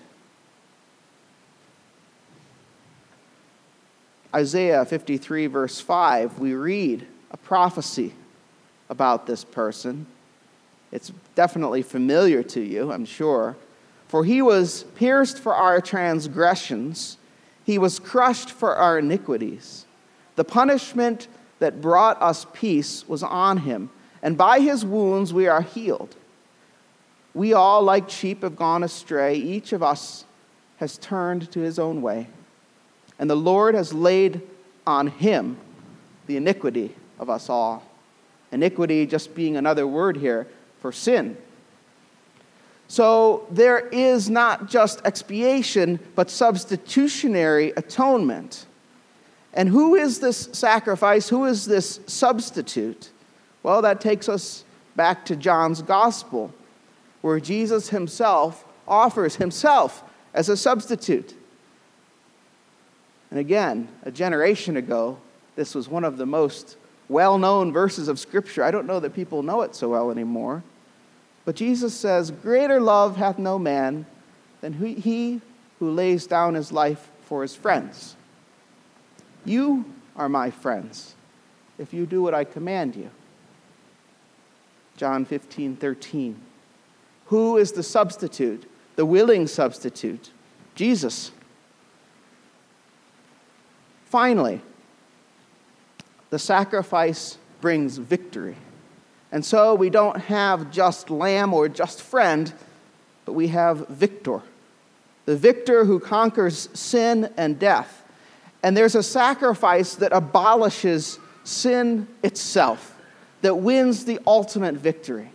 Isaiah 4.37 4.85
53, 4.85 5.47
verse 5.47 5.81
5, 5.81 6.37
we 6.37 6.53
read 6.53 7.07
a 7.31 7.37
prophecy 7.37 8.13
about 8.87 9.25
this 9.25 9.43
person. 9.43 10.05
It's 10.91 11.11
definitely 11.33 11.81
familiar 11.81 12.43
to 12.43 12.61
you, 12.61 12.91
I'm 12.91 13.05
sure. 13.05 13.55
For 14.07 14.23
he 14.23 14.43
was 14.43 14.83
pierced 14.95 15.39
for 15.39 15.55
our 15.55 15.81
transgressions, 15.81 17.17
he 17.65 17.79
was 17.79 17.97
crushed 17.97 18.51
for 18.51 18.75
our 18.75 18.99
iniquities. 18.99 19.87
The 20.35 20.43
punishment 20.43 21.27
that 21.57 21.81
brought 21.81 22.21
us 22.21 22.45
peace 22.53 23.07
was 23.07 23.23
on 23.23 23.57
him, 23.57 23.89
and 24.21 24.37
by 24.37 24.59
his 24.59 24.85
wounds 24.85 25.33
we 25.33 25.47
are 25.47 25.63
healed. 25.63 26.15
We 27.33 27.53
all, 27.53 27.81
like 27.81 28.11
sheep, 28.11 28.43
have 28.43 28.55
gone 28.55 28.83
astray. 28.83 29.33
Each 29.33 29.73
of 29.73 29.81
us 29.81 30.25
has 30.77 30.99
turned 30.99 31.51
to 31.53 31.59
his 31.59 31.79
own 31.79 32.03
way, 32.03 32.27
and 33.19 33.29
the 33.29 33.35
Lord 33.35 33.75
has 33.75 33.93
laid 33.93 34.41
on 34.85 35.07
him 35.07 35.57
the 36.27 36.37
iniquity 36.37 36.95
of 37.19 37.29
us 37.29 37.49
all. 37.49 37.83
Iniquity 38.51 39.05
just 39.05 39.35
being 39.35 39.57
another 39.57 39.85
word 39.87 40.17
here 40.17 40.47
for 40.79 40.91
sin. 40.91 41.37
So 42.87 43.45
there 43.51 43.87
is 43.89 44.29
not 44.29 44.69
just 44.69 45.01
expiation, 45.03 45.99
but 46.15 46.29
substitutionary 46.29 47.71
atonement. 47.71 48.65
And 49.53 49.67
who 49.67 49.95
is 49.95 50.19
this 50.19 50.49
sacrifice? 50.53 51.27
Who 51.27 51.45
is 51.45 51.65
this 51.65 51.99
substitute? 52.07 53.09
Well, 53.63 53.81
that 53.81 53.99
takes 53.99 54.29
us 54.29 54.63
back 54.95 55.25
to 55.25 55.35
John's 55.35 55.81
gospel, 55.81 56.53
where 57.21 57.39
Jesus 57.39 57.89
himself 57.89 58.63
offers 58.87 59.35
himself 59.35 60.03
as 60.33 60.47
a 60.47 60.55
substitute. 60.55 61.33
And 63.29 63.39
again, 63.39 63.87
a 64.03 64.11
generation 64.11 64.77
ago, 64.77 65.17
this 65.55 65.75
was 65.75 65.89
one 65.89 66.03
of 66.03 66.17
the 66.17 66.25
most 66.25 66.77
well 67.09 67.37
known 67.37 67.71
verses 67.71 68.07
of 68.07 68.19
Scripture. 68.19 68.63
I 68.63 68.71
don't 68.71 68.87
know 68.87 68.99
that 68.99 69.13
people 69.13 69.43
know 69.43 69.61
it 69.61 69.75
so 69.75 69.89
well 69.89 70.11
anymore. 70.11 70.63
But 71.45 71.55
Jesus 71.55 71.93
says, 71.93 72.31
Greater 72.31 72.79
love 72.79 73.17
hath 73.17 73.37
no 73.39 73.57
man 73.57 74.05
than 74.61 74.73
he 74.73 75.41
who 75.79 75.91
lays 75.91 76.27
down 76.27 76.55
his 76.55 76.71
life 76.71 77.09
for 77.21 77.41
his 77.41 77.55
friends. 77.55 78.15
You 79.45 79.85
are 80.15 80.29
my 80.29 80.49
friends 80.49 81.15
if 81.77 81.93
you 81.93 82.05
do 82.05 82.21
what 82.21 82.33
I 82.33 82.43
command 82.43 82.95
you. 82.95 83.09
John 84.97 85.25
15, 85.25 85.75
13. 85.75 86.41
Who 87.27 87.57
is 87.57 87.71
the 87.73 87.83
substitute, 87.83 88.69
the 88.95 89.05
willing 89.05 89.47
substitute? 89.47 90.31
Jesus. 90.75 91.31
Finally, 94.17 94.61
the 96.31 96.39
sacrifice 96.39 97.37
brings 97.61 97.99
victory. 97.99 98.55
And 99.31 99.45
so 99.45 99.75
we 99.75 99.91
don't 99.91 100.17
have 100.21 100.71
just 100.71 101.11
lamb 101.11 101.53
or 101.53 101.69
just 101.69 102.01
friend, 102.01 102.51
but 103.25 103.33
we 103.33 103.49
have 103.49 103.87
victor. 103.89 104.41
The 105.25 105.37
victor 105.37 105.85
who 105.85 105.99
conquers 105.99 106.67
sin 106.73 107.31
and 107.37 107.59
death. 107.59 108.01
And 108.63 108.75
there's 108.75 108.95
a 108.95 109.03
sacrifice 109.03 109.93
that 109.93 110.11
abolishes 110.13 111.19
sin 111.43 112.07
itself, 112.23 112.99
that 113.43 113.53
wins 113.53 114.05
the 114.05 114.19
ultimate 114.25 114.73
victory. 114.73 115.29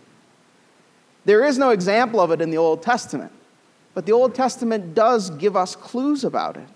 There 1.23 1.45
is 1.45 1.57
no 1.57 1.69
example 1.69 2.19
of 2.19 2.31
it 2.31 2.41
in 2.41 2.51
the 2.51 2.57
Old 2.57 2.83
Testament, 2.83 3.31
but 3.93 4.05
the 4.05 4.11
Old 4.11 4.35
Testament 4.35 4.93
does 4.93 5.29
give 5.29 5.55
us 5.55 5.73
clues 5.73 6.25
about 6.25 6.57
it, 6.57 6.67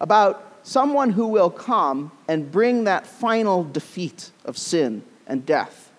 about 0.00 0.55
someone 0.66 1.10
who 1.10 1.28
will 1.28 1.48
come 1.48 2.10
and 2.26 2.50
bring 2.50 2.84
that 2.84 3.06
final 3.06 3.62
defeat 3.62 4.32
of 4.44 4.58
sin 4.58 5.00
and 5.28 5.46
death. 5.46 5.92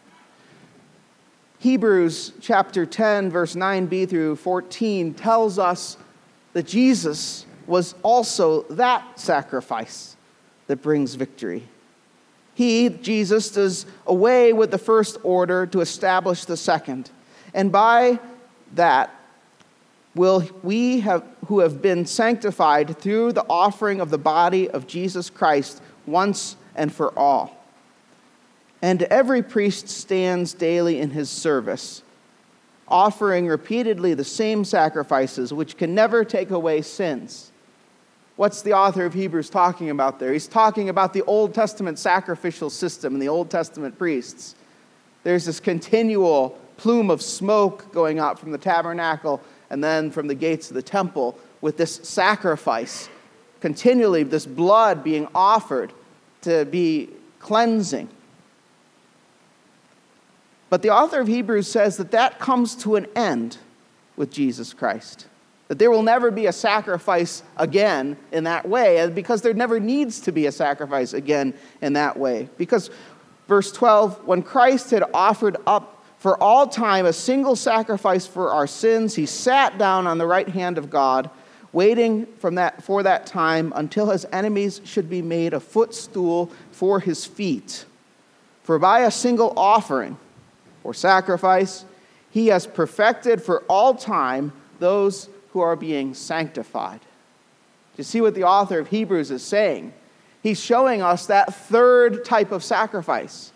Hebrews 1.59 2.33
chapter 2.41 2.85
10, 2.85 3.31
verse 3.31 3.55
9b 3.55 4.09
through 4.09 4.35
14 4.35 5.13
tells 5.13 5.57
us 5.57 5.95
that 6.51 6.67
Jesus 6.67 7.45
was 7.65 7.95
also 8.03 8.63
that 8.63 9.17
sacrifice 9.17 10.17
that 10.67 10.81
brings 10.81 11.15
victory. 11.15 11.63
He, 12.53 12.89
Jesus, 12.89 13.51
does 13.51 13.85
away 14.05 14.51
with 14.51 14.71
the 14.71 14.77
first 14.77 15.17
order 15.23 15.65
to 15.67 15.79
establish 15.79 16.43
the 16.43 16.57
second. 16.57 17.09
And 17.53 17.71
by 17.71 18.19
that, 18.75 19.16
will 20.17 20.43
we 20.63 20.99
have, 21.01 21.23
who 21.45 21.59
have 21.59 21.81
been 21.81 22.05
sanctified 22.05 22.97
through 22.97 23.31
the 23.31 23.45
offering 23.49 24.01
of 24.01 24.09
the 24.09 24.17
body 24.17 24.69
of 24.69 24.87
Jesus 24.87 25.29
Christ 25.29 25.81
once 26.05 26.57
and 26.75 26.91
for 26.93 27.17
all. 27.17 27.53
And 28.81 29.03
every 29.03 29.41
priest 29.41 29.89
stands 29.89 30.53
daily 30.53 30.99
in 30.99 31.11
his 31.11 31.29
service, 31.29 32.03
offering 32.87 33.47
repeatedly 33.47 34.13
the 34.13 34.23
same 34.23 34.65
sacrifices, 34.65 35.53
which 35.53 35.77
can 35.77 35.95
never 35.95 36.23
take 36.25 36.51
away 36.51 36.81
sins. 36.81 37.51
What's 38.35 38.61
the 38.61 38.73
author 38.73 39.05
of 39.05 39.13
Hebrews 39.13 39.49
talking 39.49 39.89
about 39.89 40.19
there? 40.19 40.31
He's 40.31 40.47
talking 40.47 40.89
about 40.89 41.11
the 41.13 41.23
Old 41.23 41.55
Testament 41.55 41.97
sacrificial 41.97 42.69
system 42.69 43.13
and 43.13 43.21
the 43.21 43.29
Old 43.29 43.49
Testament 43.49 43.97
priests. 43.97 44.53
There's 45.23 45.45
this 45.45 45.59
continual 45.59 46.57
plume 46.77 47.09
of 47.09 47.23
smoke 47.23 47.91
going 47.91 48.19
up 48.19 48.37
from 48.37 48.51
the 48.51 48.59
tabernacle 48.59 49.41
and 49.69 49.83
then 49.83 50.11
from 50.11 50.27
the 50.27 50.35
gates 50.35 50.69
of 50.69 50.75
the 50.75 50.81
temple 50.81 51.37
with 51.61 51.77
this 51.77 51.95
sacrifice, 51.95 53.09
continually, 53.59 54.23
this 54.23 54.45
blood 54.45 55.03
being 55.03 55.27
offered 55.33 55.91
to 56.41 56.65
be 56.65 57.09
cleansing. 57.39 58.09
But 60.69 60.81
the 60.81 60.89
author 60.89 61.19
of 61.19 61.27
Hebrews 61.27 61.69
says 61.71 61.97
that 61.97 62.11
that 62.11 62.39
comes 62.39 62.75
to 62.77 62.95
an 62.97 63.07
end 63.15 63.57
with 64.15 64.31
Jesus 64.31 64.73
Christ. 64.73 65.27
That 65.69 65.79
there 65.79 65.91
will 65.91 66.03
never 66.03 66.31
be 66.31 66.45
a 66.45 66.51
sacrifice 66.51 67.43
again 67.57 68.17
in 68.31 68.45
that 68.45 68.67
way, 68.67 69.09
because 69.09 69.41
there 69.41 69.53
never 69.53 69.79
needs 69.79 70.21
to 70.21 70.31
be 70.31 70.45
a 70.45 70.51
sacrifice 70.51 71.13
again 71.13 71.53
in 71.81 71.93
that 71.93 72.17
way. 72.17 72.49
Because, 72.57 72.89
verse 73.47 73.71
12, 73.71 74.25
when 74.25 74.43
Christ 74.43 74.91
had 74.91 75.03
offered 75.13 75.57
up 75.65 75.96
for 76.19 76.41
all 76.41 76.67
time 76.67 77.05
a 77.05 77.13
single 77.13 77.55
sacrifice 77.55 78.25
for 78.25 78.51
our 78.51 78.67
sins, 78.67 79.15
he 79.15 79.25
sat 79.25 79.77
down 79.77 80.07
on 80.07 80.17
the 80.17 80.25
right 80.25 80.47
hand 80.47 80.77
of 80.77 80.89
God, 80.89 81.29
waiting 81.71 82.25
from 82.37 82.55
that, 82.55 82.83
for 82.83 83.03
that 83.03 83.25
time 83.25 83.71
until 83.75 84.09
his 84.09 84.25
enemies 84.31 84.81
should 84.83 85.09
be 85.09 85.21
made 85.21 85.53
a 85.53 85.59
footstool 85.59 86.51
for 86.71 86.99
his 86.99 87.25
feet. 87.25 87.85
For 88.63 88.79
by 88.79 89.01
a 89.01 89.11
single 89.11 89.53
offering, 89.55 90.17
or 90.83 90.93
sacrifice, 90.93 91.83
he 92.31 92.47
has 92.47 92.65
perfected 92.65 93.41
for 93.41 93.63
all 93.69 93.93
time 93.93 94.53
those 94.79 95.27
who 95.51 95.59
are 95.59 95.75
being 95.75 96.13
sanctified. 96.13 97.01
You 97.97 98.03
see 98.05 98.21
what 98.21 98.35
the 98.35 98.43
author 98.43 98.79
of 98.79 98.87
Hebrews 98.87 99.29
is 99.29 99.43
saying? 99.43 99.91
He's 100.41 100.59
showing 100.59 101.01
us 101.01 101.25
that 101.25 101.53
third 101.53 102.23
type 102.23 102.51
of 102.51 102.63
sacrifice 102.63 103.51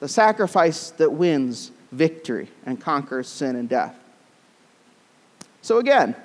the 0.00 0.08
sacrifice 0.08 0.90
that 0.90 1.12
wins 1.12 1.70
victory 1.92 2.48
and 2.66 2.80
conquers 2.80 3.28
sin 3.28 3.54
and 3.54 3.68
death. 3.68 3.94
So, 5.60 5.78
again, 5.78 6.16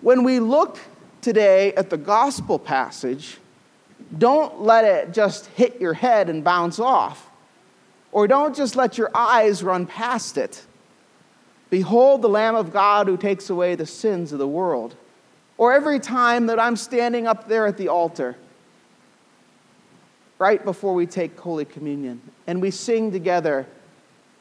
when 0.00 0.24
we 0.24 0.40
look 0.40 0.78
today 1.20 1.74
at 1.74 1.90
the 1.90 1.98
gospel 1.98 2.58
passage, 2.58 3.38
don't 4.16 4.62
let 4.62 4.84
it 4.84 5.12
just 5.12 5.46
hit 5.46 5.80
your 5.80 5.94
head 5.94 6.30
and 6.30 6.42
bounce 6.42 6.78
off. 6.78 7.28
Or 8.10 8.26
don't 8.26 8.54
just 8.54 8.76
let 8.76 8.98
your 8.98 9.10
eyes 9.14 9.62
run 9.62 9.86
past 9.86 10.36
it. 10.36 10.64
Behold 11.70 12.20
the 12.20 12.28
Lamb 12.28 12.54
of 12.54 12.72
God 12.72 13.06
who 13.06 13.16
takes 13.16 13.48
away 13.48 13.74
the 13.74 13.86
sins 13.86 14.32
of 14.32 14.38
the 14.38 14.48
world. 14.48 14.94
Or 15.56 15.72
every 15.72 15.98
time 15.98 16.46
that 16.46 16.58
I'm 16.58 16.76
standing 16.76 17.26
up 17.26 17.48
there 17.48 17.66
at 17.66 17.78
the 17.78 17.88
altar, 17.88 18.36
right 20.38 20.62
before 20.64 20.92
we 20.92 21.06
take 21.06 21.38
Holy 21.38 21.64
Communion, 21.64 22.20
and 22.46 22.60
we 22.60 22.70
sing 22.70 23.12
together, 23.12 23.66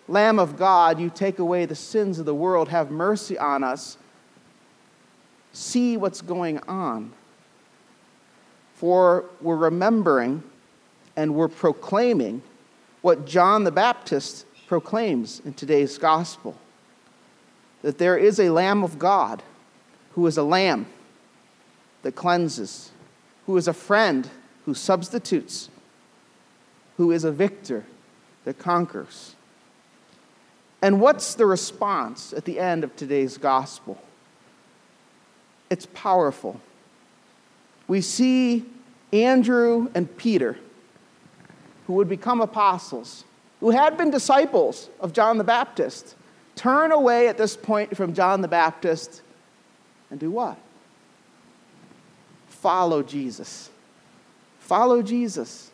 Lamb 0.07 0.39
of 0.39 0.57
God, 0.57 0.99
you 0.99 1.09
take 1.09 1.39
away 1.39 1.65
the 1.65 1.75
sins 1.75 2.19
of 2.19 2.25
the 2.25 2.35
world, 2.35 2.69
have 2.69 2.91
mercy 2.91 3.37
on 3.37 3.63
us. 3.63 3.97
See 5.53 5.97
what's 5.97 6.21
going 6.21 6.59
on. 6.67 7.13
For 8.75 9.25
we're 9.41 9.55
remembering 9.55 10.43
and 11.15 11.35
we're 11.35 11.47
proclaiming 11.47 12.41
what 13.01 13.25
John 13.25 13.63
the 13.63 13.71
Baptist 13.71 14.45
proclaims 14.67 15.41
in 15.45 15.53
today's 15.53 15.97
gospel 15.97 16.55
that 17.81 17.97
there 17.97 18.17
is 18.17 18.39
a 18.39 18.49
Lamb 18.49 18.83
of 18.83 18.99
God 18.99 19.43
who 20.13 20.25
is 20.27 20.37
a 20.37 20.43
lamb 20.43 20.85
that 22.03 22.15
cleanses, 22.15 22.91
who 23.45 23.57
is 23.57 23.67
a 23.67 23.73
friend 23.73 24.29
who 24.65 24.73
substitutes, 24.73 25.69
who 26.97 27.11
is 27.11 27.23
a 27.23 27.31
victor 27.31 27.85
that 28.45 28.59
conquers. 28.59 29.35
And 30.81 30.99
what's 30.99 31.35
the 31.35 31.45
response 31.45 32.33
at 32.33 32.45
the 32.45 32.59
end 32.59 32.83
of 32.83 32.95
today's 32.95 33.37
gospel? 33.37 34.01
It's 35.69 35.85
powerful. 35.93 36.59
We 37.87 38.01
see 38.01 38.65
Andrew 39.11 39.89
and 39.93 40.15
Peter 40.17 40.57
who 41.87 41.93
would 41.93 42.09
become 42.09 42.41
apostles, 42.41 43.25
who 43.59 43.69
had 43.69 43.97
been 43.97 44.11
disciples 44.11 44.89
of 44.99 45.13
John 45.13 45.37
the 45.37 45.43
Baptist, 45.43 46.15
turn 46.55 46.91
away 46.91 47.27
at 47.27 47.37
this 47.37 47.57
point 47.57 47.97
from 47.97 48.13
John 48.13 48.41
the 48.41 48.47
Baptist 48.47 49.21
and 50.09 50.19
do 50.19 50.31
what? 50.31 50.57
Follow 52.47 53.03
Jesus. 53.03 53.69
Follow 54.59 55.01
Jesus. 55.01 55.71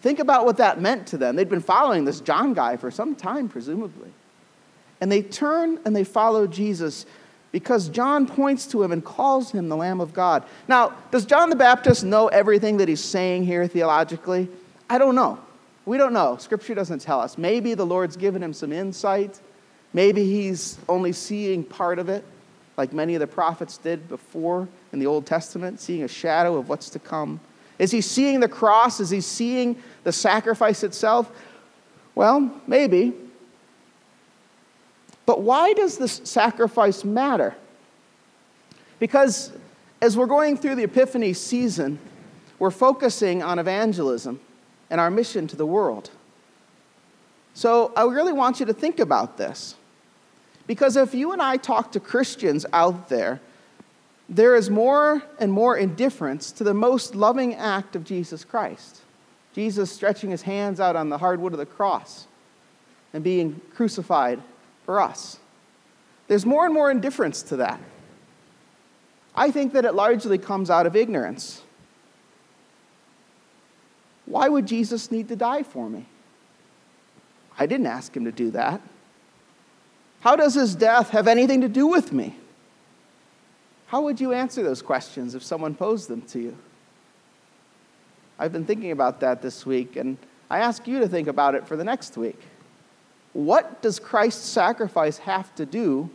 Think 0.00 0.18
about 0.18 0.46
what 0.46 0.56
that 0.56 0.80
meant 0.80 1.06
to 1.08 1.18
them. 1.18 1.36
They'd 1.36 1.48
been 1.48 1.60
following 1.60 2.04
this 2.04 2.20
John 2.20 2.54
guy 2.54 2.76
for 2.76 2.90
some 2.90 3.14
time, 3.14 3.48
presumably. 3.48 4.10
And 5.02 5.10
they 5.10 5.20
turn 5.20 5.80
and 5.84 5.96
they 5.96 6.04
follow 6.04 6.46
Jesus 6.46 7.06
because 7.50 7.88
John 7.88 8.24
points 8.24 8.68
to 8.68 8.84
him 8.84 8.92
and 8.92 9.04
calls 9.04 9.50
him 9.50 9.68
the 9.68 9.76
Lamb 9.76 10.00
of 10.00 10.14
God. 10.14 10.44
Now, 10.68 10.94
does 11.10 11.26
John 11.26 11.50
the 11.50 11.56
Baptist 11.56 12.04
know 12.04 12.28
everything 12.28 12.76
that 12.76 12.86
he's 12.86 13.02
saying 13.02 13.44
here 13.44 13.66
theologically? 13.66 14.48
I 14.88 14.98
don't 14.98 15.16
know. 15.16 15.40
We 15.86 15.98
don't 15.98 16.12
know. 16.12 16.36
Scripture 16.36 16.76
doesn't 16.76 17.00
tell 17.00 17.20
us. 17.20 17.36
Maybe 17.36 17.74
the 17.74 17.84
Lord's 17.84 18.16
given 18.16 18.44
him 18.44 18.52
some 18.52 18.72
insight. 18.72 19.40
Maybe 19.92 20.24
he's 20.24 20.78
only 20.88 21.10
seeing 21.10 21.64
part 21.64 21.98
of 21.98 22.08
it, 22.08 22.24
like 22.76 22.92
many 22.92 23.16
of 23.16 23.20
the 23.20 23.26
prophets 23.26 23.78
did 23.78 24.08
before 24.08 24.68
in 24.92 25.00
the 25.00 25.06
Old 25.06 25.26
Testament, 25.26 25.80
seeing 25.80 26.04
a 26.04 26.08
shadow 26.08 26.56
of 26.56 26.68
what's 26.68 26.90
to 26.90 27.00
come. 27.00 27.40
Is 27.80 27.90
he 27.90 28.02
seeing 28.02 28.38
the 28.38 28.48
cross? 28.48 29.00
Is 29.00 29.10
he 29.10 29.20
seeing 29.20 29.82
the 30.04 30.12
sacrifice 30.12 30.84
itself? 30.84 31.28
Well, 32.14 32.52
maybe. 32.68 33.14
But 35.26 35.42
why 35.42 35.72
does 35.72 35.98
this 35.98 36.20
sacrifice 36.24 37.04
matter? 37.04 37.54
Because 38.98 39.52
as 40.00 40.16
we're 40.16 40.26
going 40.26 40.56
through 40.56 40.74
the 40.76 40.84
Epiphany 40.84 41.32
season, 41.32 41.98
we're 42.58 42.70
focusing 42.70 43.42
on 43.42 43.58
evangelism 43.58 44.40
and 44.90 45.00
our 45.00 45.10
mission 45.10 45.46
to 45.48 45.56
the 45.56 45.66
world. 45.66 46.10
So 47.54 47.92
I 47.96 48.04
really 48.04 48.32
want 48.32 48.60
you 48.60 48.66
to 48.66 48.72
think 48.72 48.98
about 48.98 49.36
this. 49.36 49.76
Because 50.66 50.96
if 50.96 51.14
you 51.14 51.32
and 51.32 51.42
I 51.42 51.56
talk 51.56 51.92
to 51.92 52.00
Christians 52.00 52.64
out 52.72 53.08
there, 53.08 53.40
there 54.28 54.54
is 54.56 54.70
more 54.70 55.22
and 55.38 55.52
more 55.52 55.76
indifference 55.76 56.52
to 56.52 56.64
the 56.64 56.74
most 56.74 57.14
loving 57.14 57.54
act 57.54 57.96
of 57.96 58.04
Jesus 58.04 58.44
Christ. 58.44 59.00
Jesus 59.54 59.90
stretching 59.90 60.30
his 60.30 60.42
hands 60.42 60.80
out 60.80 60.96
on 60.96 61.08
the 61.08 61.18
hardwood 61.18 61.52
of 61.52 61.58
the 61.58 61.66
cross 61.66 62.26
and 63.12 63.22
being 63.22 63.60
crucified 63.74 64.40
for 64.84 65.00
us. 65.00 65.38
There's 66.28 66.46
more 66.46 66.64
and 66.64 66.74
more 66.74 66.90
indifference 66.90 67.42
to 67.44 67.56
that. 67.56 67.80
I 69.34 69.50
think 69.50 69.72
that 69.72 69.84
it 69.84 69.94
largely 69.94 70.38
comes 70.38 70.70
out 70.70 70.86
of 70.86 70.94
ignorance. 70.94 71.62
Why 74.26 74.48
would 74.48 74.66
Jesus 74.66 75.10
need 75.10 75.28
to 75.28 75.36
die 75.36 75.62
for 75.62 75.88
me? 75.88 76.06
I 77.58 77.66
didn't 77.66 77.86
ask 77.86 78.16
him 78.16 78.24
to 78.24 78.32
do 78.32 78.50
that. 78.52 78.80
How 80.20 80.36
does 80.36 80.54
his 80.54 80.74
death 80.74 81.10
have 81.10 81.26
anything 81.26 81.60
to 81.62 81.68
do 81.68 81.86
with 81.86 82.12
me? 82.12 82.36
How 83.86 84.00
would 84.02 84.20
you 84.20 84.32
answer 84.32 84.62
those 84.62 84.80
questions 84.80 85.34
if 85.34 85.42
someone 85.42 85.74
posed 85.74 86.08
them 86.08 86.22
to 86.22 86.38
you? 86.38 86.56
I've 88.38 88.52
been 88.52 88.64
thinking 88.64 88.90
about 88.90 89.20
that 89.20 89.42
this 89.42 89.66
week, 89.66 89.96
and 89.96 90.16
I 90.50 90.60
ask 90.60 90.86
you 90.86 90.98
to 91.00 91.08
think 91.08 91.28
about 91.28 91.54
it 91.54 91.66
for 91.66 91.76
the 91.76 91.84
next 91.84 92.16
week. 92.16 92.40
What 93.32 93.80
does 93.80 93.98
Christ's 93.98 94.48
sacrifice 94.48 95.18
have 95.18 95.54
to 95.54 95.64
do 95.64 96.10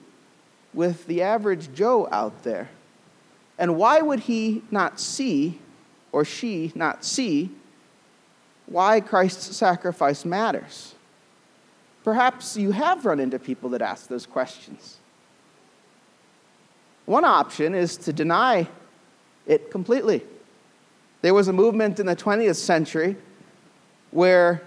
with 0.74 1.08
the 1.08 1.22
average 1.22 1.74
Joe 1.74 2.08
out 2.12 2.44
there? 2.44 2.70
And 3.58 3.76
why 3.76 4.02
would 4.02 4.22
he 4.22 4.64
not 4.70 5.00
see, 5.00 5.60
or 6.12 6.24
she 6.24 6.72
not 6.76 7.04
see, 7.04 7.50
why 8.68 9.00
Christ's 9.02 9.56
sacrifice 9.56 10.26
matters? 10.26 10.94
Perhaps 12.04 12.56
you 12.56 12.72
have 12.72 13.06
run 13.06 13.20
into 13.20 13.40
people 13.40 13.70
that 13.72 13.82
ask 13.82 14.08
those 14.08 14.26
questions. 14.26 14.98
One 17.06 17.26
option 17.26 17.74
is 17.74 17.98
to 17.98 18.14
deny 18.14 18.68
it 19.46 19.72
completely. 19.72 20.24
There 21.22 21.34
was 21.34 21.48
a 21.48 21.54
movement 21.54 22.00
in 22.00 22.06
the 22.06 22.16
20th 22.16 22.58
century 22.58 23.16
where 24.12 24.62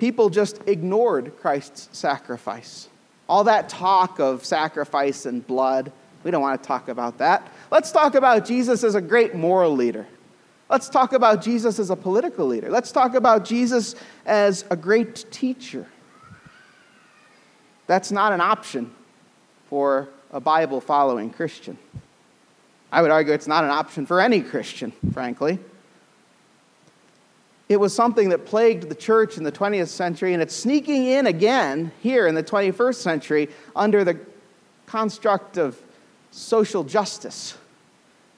people 0.00 0.30
just 0.30 0.60
ignored 0.66 1.36
Christ's 1.40 1.96
sacrifice. 1.96 2.88
All 3.28 3.44
that 3.44 3.68
talk 3.68 4.18
of 4.18 4.44
sacrifice 4.44 5.26
and 5.26 5.46
blood, 5.46 5.92
we 6.24 6.30
don't 6.30 6.42
want 6.42 6.60
to 6.60 6.66
talk 6.66 6.88
about 6.88 7.18
that. 7.18 7.46
Let's 7.70 7.92
talk 7.92 8.14
about 8.14 8.44
Jesus 8.46 8.82
as 8.82 8.96
a 8.96 9.00
great 9.00 9.34
moral 9.34 9.72
leader. 9.72 10.06
Let's 10.68 10.88
talk 10.88 11.12
about 11.12 11.42
Jesus 11.42 11.78
as 11.78 11.90
a 11.90 11.96
political 11.96 12.46
leader. 12.46 12.70
Let's 12.70 12.90
talk 12.90 13.14
about 13.14 13.44
Jesus 13.44 13.94
as 14.24 14.64
a 14.70 14.76
great 14.76 15.26
teacher. 15.30 15.86
That's 17.86 18.10
not 18.10 18.32
an 18.32 18.40
option 18.40 18.92
for 19.68 20.08
a 20.32 20.40
Bible 20.40 20.80
following 20.80 21.30
Christian. 21.30 21.76
I 22.90 23.02
would 23.02 23.10
argue 23.10 23.32
it's 23.32 23.46
not 23.46 23.64
an 23.64 23.70
option 23.70 24.06
for 24.06 24.20
any 24.20 24.40
Christian, 24.40 24.92
frankly. 25.12 25.58
It 27.70 27.78
was 27.78 27.94
something 27.94 28.30
that 28.30 28.46
plagued 28.46 28.88
the 28.88 28.96
church 28.96 29.36
in 29.36 29.44
the 29.44 29.52
20th 29.52 29.86
century, 29.86 30.32
and 30.32 30.42
it's 30.42 30.56
sneaking 30.56 31.06
in 31.06 31.28
again 31.28 31.92
here 32.02 32.26
in 32.26 32.34
the 32.34 32.42
21st 32.42 32.96
century 32.96 33.48
under 33.76 34.02
the 34.02 34.18
construct 34.86 35.56
of 35.56 35.80
social 36.32 36.82
justice. 36.82 37.56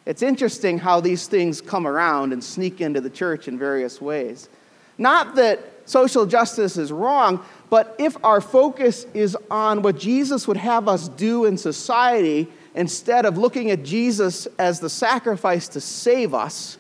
It's 0.05 0.21
interesting 0.21 0.77
how 0.77 1.01
these 1.01 1.29
things 1.29 1.63
come 1.63 1.87
around 1.87 2.35
and 2.35 2.45
sneak 2.45 2.83
into 2.83 3.01
the 3.01 3.09
church 3.09 3.49
in 3.49 3.59
various 3.59 4.03
ways. 4.03 4.51
Not 4.99 5.35
that 5.37 5.61
social 5.87 6.27
justice 6.27 6.77
is 6.77 6.93
wrong, 6.93 7.43
but 7.71 7.97
if 7.99 8.23
our 8.23 8.43
focus 8.43 9.07
is 9.15 9.35
on 9.51 9.81
what 9.81 9.99
Jesus 9.99 10.47
would 10.47 10.59
have 10.59 10.89
us 10.89 11.09
do 11.09 11.47
in 11.47 11.57
society, 11.57 12.49
instead 12.75 13.25
of 13.25 13.39
looking 13.39 13.71
at 13.71 13.83
Jesus 13.83 14.47
as 14.59 14.79
the 14.79 14.91
sacrifice 14.91 15.69
to 15.69 15.81
save 15.81 16.35
us, 16.35 16.77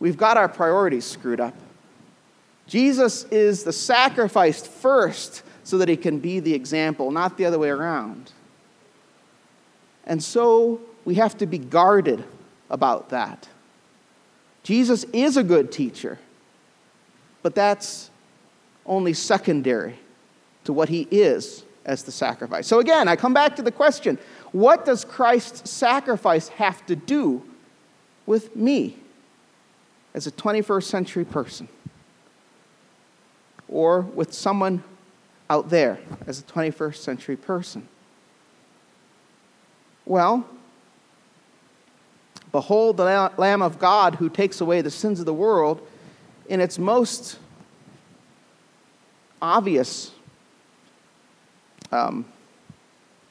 we've 0.00 0.16
got 0.16 0.36
our 0.36 0.48
priorities 0.48 1.04
screwed 1.04 1.38
up. 1.38 1.54
Jesus 2.68 3.24
is 3.24 3.64
the 3.64 3.72
sacrifice 3.72 4.64
first 4.64 5.42
so 5.64 5.78
that 5.78 5.88
he 5.88 5.96
can 5.96 6.18
be 6.18 6.38
the 6.38 6.54
example, 6.54 7.10
not 7.10 7.36
the 7.36 7.46
other 7.46 7.58
way 7.58 7.70
around. 7.70 8.32
And 10.04 10.22
so 10.22 10.80
we 11.04 11.16
have 11.16 11.36
to 11.38 11.46
be 11.46 11.58
guarded 11.58 12.22
about 12.70 13.08
that. 13.08 13.48
Jesus 14.62 15.04
is 15.12 15.38
a 15.38 15.42
good 15.42 15.72
teacher, 15.72 16.18
but 17.42 17.54
that's 17.54 18.10
only 18.84 19.14
secondary 19.14 19.98
to 20.64 20.72
what 20.72 20.90
he 20.90 21.08
is 21.10 21.64
as 21.86 22.02
the 22.02 22.12
sacrifice. 22.12 22.66
So 22.66 22.80
again, 22.80 23.08
I 23.08 23.16
come 23.16 23.32
back 23.32 23.56
to 23.56 23.62
the 23.62 23.72
question 23.72 24.18
what 24.52 24.84
does 24.84 25.04
Christ's 25.04 25.70
sacrifice 25.70 26.48
have 26.48 26.84
to 26.86 26.96
do 26.96 27.42
with 28.26 28.54
me 28.56 28.96
as 30.14 30.26
a 30.26 30.30
21st 30.30 30.84
century 30.84 31.24
person? 31.24 31.68
Or 33.68 34.00
with 34.00 34.32
someone 34.32 34.82
out 35.50 35.70
there 35.70 35.98
as 36.26 36.40
a 36.40 36.42
21st 36.42 36.96
century 36.96 37.36
person? 37.36 37.88
Well, 40.04 40.46
behold 42.50 42.96
the 42.96 43.30
Lamb 43.36 43.62
of 43.62 43.78
God 43.78 44.16
who 44.16 44.28
takes 44.28 44.60
away 44.60 44.80
the 44.80 44.90
sins 44.90 45.20
of 45.20 45.26
the 45.26 45.34
world 45.34 45.86
in 46.48 46.60
its 46.60 46.78
most 46.78 47.38
obvious 49.40 50.12
um, 51.92 52.24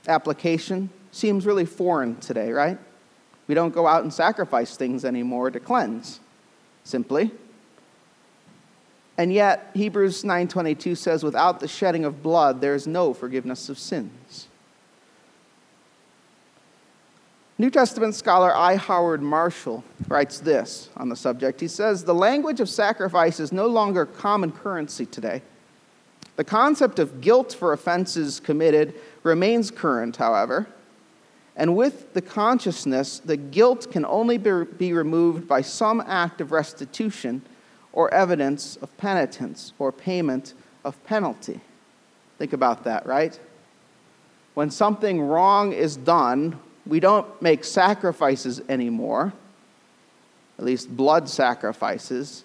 application 0.08 0.90
seems 1.12 1.46
really 1.46 1.66
foreign 1.66 2.16
today, 2.18 2.52
right? 2.52 2.78
We 3.48 3.56
don't 3.56 3.74
go 3.74 3.88
out 3.88 4.04
and 4.04 4.14
sacrifice 4.14 4.76
things 4.76 5.06
anymore 5.06 5.52
to 5.52 5.60
cleanse, 5.60 6.20
simply. 6.84 7.32
And 9.18 9.34
yet 9.34 9.72
Hebrews 9.74 10.24
9:22 10.24 10.96
says 10.96 11.24
without 11.24 11.60
the 11.60 11.68
shedding 11.68 12.06
of 12.06 12.22
blood 12.22 12.62
there 12.62 12.76
is 12.76 12.86
no 12.86 13.14
forgiveness 13.14 13.68
of 13.70 13.80
sins. 13.80 14.48
New 17.60 17.72
Testament 17.72 18.14
scholar 18.14 18.56
I. 18.56 18.76
Howard 18.76 19.24
Marshall 19.24 19.84
writes 20.08 20.40
this 20.40 20.90
on 20.96 21.10
the 21.10 21.16
subject. 21.16 21.60
He 21.60 21.68
says, 21.68 22.04
The 22.04 22.14
language 22.14 22.60
of 22.60 22.70
sacrifice 22.70 23.40
is 23.40 23.52
no 23.52 23.66
longer 23.66 24.06
common 24.06 24.52
currency 24.52 25.08
today. 25.08 25.42
The 26.36 26.44
concept 26.44 27.00
of 27.00 27.20
guilt 27.20 27.56
for 27.58 27.74
offenses 27.74 28.40
committed 28.40 28.94
remains 29.24 29.72
current, 29.72 30.18
however, 30.18 30.68
and 31.56 31.76
with 31.76 32.14
the 32.14 32.22
consciousness 32.22 33.18
that 33.26 33.50
guilt 33.50 33.92
can 33.92 34.06
only 34.06 34.38
be 34.38 34.94
removed 34.94 35.48
by 35.48 35.62
some 35.62 36.04
act 36.06 36.42
of 36.42 36.52
restitution 36.52 37.42
or 37.98 38.14
evidence 38.14 38.76
of 38.76 38.96
penitence 38.98 39.74
or 39.80 39.92
payment 39.92 40.54
of 40.86 41.04
penalty. 41.04 41.60
Think 42.38 42.54
about 42.54 42.84
that, 42.84 43.08
right? 43.08 43.40
When 44.54 44.70
something 44.70 45.20
wrong 45.20 45.74
is 45.74 45.98
done, 45.98 46.60
we 46.86 47.00
don't 47.00 47.26
make 47.42 47.64
sacrifices 47.64 48.62
anymore, 48.70 49.34
at 50.60 50.64
least 50.64 50.96
blood 50.96 51.28
sacrifices, 51.28 52.44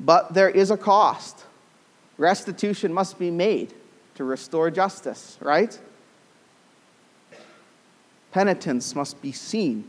but 0.00 0.34
there 0.34 0.50
is 0.50 0.72
a 0.72 0.76
cost. 0.76 1.44
Restitution 2.18 2.92
must 2.92 3.16
be 3.16 3.30
made 3.30 3.72
to 4.16 4.24
restore 4.24 4.72
justice, 4.72 5.38
right? 5.40 5.78
Penitence 8.32 8.96
must 8.96 9.22
be 9.22 9.30
seen. 9.30 9.88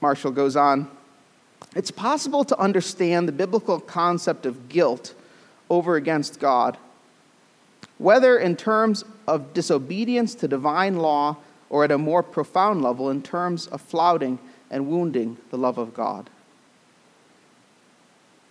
Marshall 0.00 0.30
goes 0.30 0.54
on 0.54 0.95
It's 1.76 1.90
possible 1.90 2.42
to 2.44 2.58
understand 2.58 3.28
the 3.28 3.32
biblical 3.32 3.78
concept 3.80 4.46
of 4.46 4.70
guilt 4.70 5.12
over 5.68 5.96
against 5.96 6.40
God, 6.40 6.78
whether 7.98 8.38
in 8.38 8.56
terms 8.56 9.04
of 9.28 9.52
disobedience 9.52 10.34
to 10.36 10.48
divine 10.48 10.96
law 10.96 11.36
or 11.68 11.84
at 11.84 11.92
a 11.92 11.98
more 11.98 12.22
profound 12.22 12.80
level 12.80 13.10
in 13.10 13.20
terms 13.20 13.66
of 13.66 13.82
flouting 13.82 14.38
and 14.70 14.88
wounding 14.88 15.36
the 15.50 15.58
love 15.58 15.76
of 15.76 15.92
God. 15.92 16.30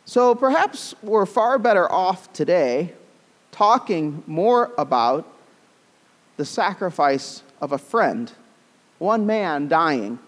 So 0.06 0.36
perhaps 0.36 0.94
we're 1.02 1.26
far 1.26 1.58
better 1.58 1.92
off 1.92 2.32
today 2.32 2.94
talking 3.52 4.22
more 4.28 4.72
about 4.78 5.28
the 6.38 6.46
sacrifice 6.46 7.42
of 7.60 7.72
a 7.72 7.80
friend, 7.80 8.32
one 9.00 9.26
man 9.26 9.68
dying 9.68 10.20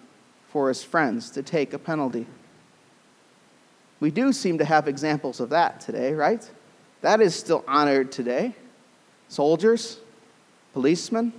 for 0.49 0.69
his 0.69 0.83
friends 0.83 1.29
to 1.29 1.43
take 1.43 1.73
a 1.73 1.77
penalty. 1.77 2.25
We 3.99 4.11
do 4.11 4.31
seem 4.31 4.57
to 4.59 4.65
have 4.65 4.87
examples 4.87 5.39
of 5.39 5.49
that 5.49 5.81
today, 5.81 6.13
right? 6.13 6.47
That 7.01 7.21
is 7.21 7.35
still 7.35 7.63
honored 7.67 8.11
today. 8.11 8.55
Soldiers, 9.27 9.99
policemen, 10.73 11.33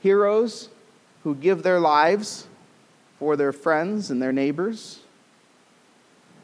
heroes 0.00 0.68
who 1.24 1.34
give 1.34 1.62
their 1.62 1.80
lives 1.80 2.46
for 3.18 3.36
their 3.36 3.52
friends 3.52 4.10
and 4.10 4.20
their 4.20 4.32
neighbors 4.32 5.00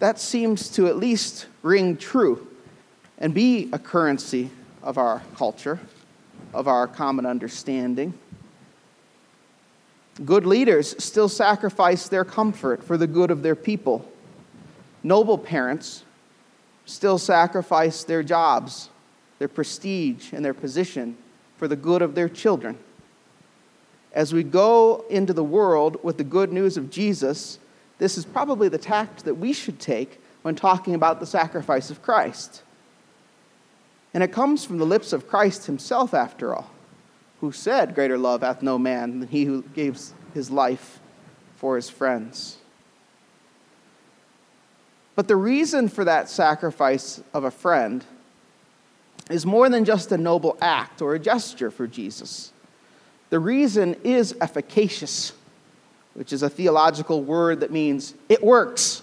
that 0.03 0.19
seems 0.19 0.69
to 0.69 0.89
at 0.89 0.97
least 0.97 1.47
ring 1.63 1.97
true 1.97 2.49
and 3.19 3.33
be 3.33 3.71
a 3.73 3.79
currency 3.79 4.51
of 4.83 4.99
our 4.99 5.23
culture, 5.37 5.79
of 6.53 6.67
our 6.67 6.89
common 6.89 7.25
understanding. 7.25 8.13
Good 10.25 10.45
leaders 10.45 10.97
still 10.99 11.29
sacrifice 11.29 12.09
their 12.09 12.25
comfort 12.25 12.83
for 12.83 12.97
the 12.97 13.07
good 13.07 13.31
of 13.31 13.45
their 13.45 13.55
people. 13.55 14.11
Noble 15.03 15.39
parents 15.39 16.05
still 16.85 17.19
sacrifice 17.19 18.05
their 18.05 18.23
jobs, 18.23 18.91
their 19.39 19.49
prestige, 19.49 20.33
and 20.33 20.45
their 20.45 20.55
position 20.55 21.17
for 21.57 21.69
the 21.69 21.77
good 21.77 22.03
of 22.03 22.15
their 22.15 22.29
children. 22.29 22.79
As 24.13 24.33
we 24.33 24.43
go 24.43 25.05
into 25.09 25.33
the 25.33 25.45
world 25.45 26.03
with 26.03 26.19
the 26.19 26.25
good 26.25 26.53
news 26.53 26.77
of 26.77 26.91
Jesus, 26.91 27.59
this 27.99 28.19
is 28.19 28.25
probably 28.25 28.69
the 28.69 28.79
tact 28.79 29.25
that 29.25 29.35
we 29.35 29.53
should 29.53 29.81
take 29.81 30.21
when 30.43 30.55
talking 30.55 30.95
about 30.95 31.21
the 31.21 31.27
sacrifice 31.27 31.91
of 31.91 32.03
Christ. 32.03 32.63
And 34.13 34.23
it 34.23 34.33
comes 34.33 34.65
from 34.65 34.79
the 34.79 34.85
lips 34.85 35.13
of 35.13 35.29
Christ 35.29 35.67
himself, 35.67 36.13
after 36.13 36.55
all, 36.55 36.71
who 37.41 37.53
said, 37.53 37.95
Greater 37.95 38.19
love 38.19 38.43
hath 38.43 38.61
no 38.61 38.79
man 38.79 39.21
than 39.21 39.29
he 39.29 39.45
who 39.45 39.63
gives 39.75 40.13
his 40.35 40.51
life 40.51 41.01
for 41.57 41.77
his 41.77 41.89
friends. 41.89 42.59
But 45.15 45.29
the 45.29 45.37
reason 45.37 45.89
for 45.89 46.05
that 46.05 46.29
sacrifice 46.29 47.23
of 47.35 47.45
a 47.45 47.51
friend 47.51 48.05
is 49.31 49.47
more 49.47 49.69
than 49.69 49.85
just 49.85 50.13
a 50.13 50.19
noble 50.19 50.57
act 50.61 51.03
or 51.03 51.15
a 51.15 51.19
gesture 51.19 51.71
for 51.71 51.87
Jesus. 51.87 52.53
The 53.31 53.39
reason 53.39 53.97
is 54.05 54.35
efficacious, 54.41 55.33
which 56.15 56.33
is 56.33 56.43
a 56.43 56.51
theological 56.51 57.23
word 57.23 57.61
that 57.61 57.71
means 57.71 58.15
it 58.29 58.43
works. 58.43 59.03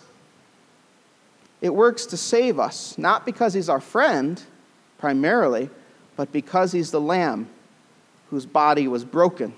It 1.61 1.73
works 1.73 2.05
to 2.07 2.17
save 2.17 2.59
us, 2.59 2.97
not 2.97 3.25
because 3.25 3.53
he's 3.53 3.69
our 3.69 3.81
friend 3.81 4.41
primarily, 4.97 5.69
but 6.15 6.31
because 6.31 6.71
he's 6.71 6.91
the 6.91 7.01
lamb 7.01 7.47
whose 8.29 8.45
body 8.45 8.87
was 8.87 9.03
broken 9.03 9.53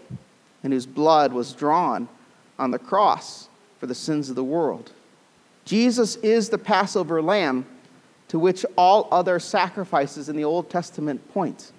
and 0.63 0.71
whose 0.71 0.85
blood 0.85 1.33
was 1.33 1.53
drawn 1.53 2.07
on 2.57 2.71
the 2.71 2.79
cross 2.79 3.49
for 3.79 3.87
the 3.87 3.95
sins 3.95 4.29
of 4.29 4.35
the 4.35 4.43
world. 4.43 4.91
Jesus 5.65 6.15
is 6.17 6.49
the 6.49 6.57
Passover 6.57 7.21
lamb 7.21 7.65
to 8.27 8.39
which 8.39 8.65
all 8.77 9.07
other 9.11 9.39
sacrifices 9.39 10.29
in 10.29 10.35
the 10.35 10.43
Old 10.43 10.69
Testament 10.69 11.33
point. 11.33 11.71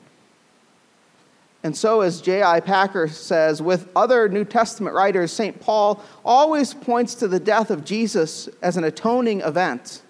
And 1.65 1.77
so, 1.77 2.01
as 2.01 2.21
J.I. 2.21 2.61
Packer 2.61 3.07
says, 3.09 3.63
with 3.63 3.89
other 3.95 4.29
New 4.29 4.45
Testament 4.45 4.97
writers, 4.97 5.33
St. 5.33 5.61
Paul 5.61 6.03
always 6.25 6.75
points 6.75 7.15
to 7.17 7.29
the 7.29 7.39
death 7.39 7.71
of 7.71 7.85
Jesus 7.85 8.49
as 8.61 8.77
an 8.77 8.85
atoning 8.85 9.41
event 9.43 10.03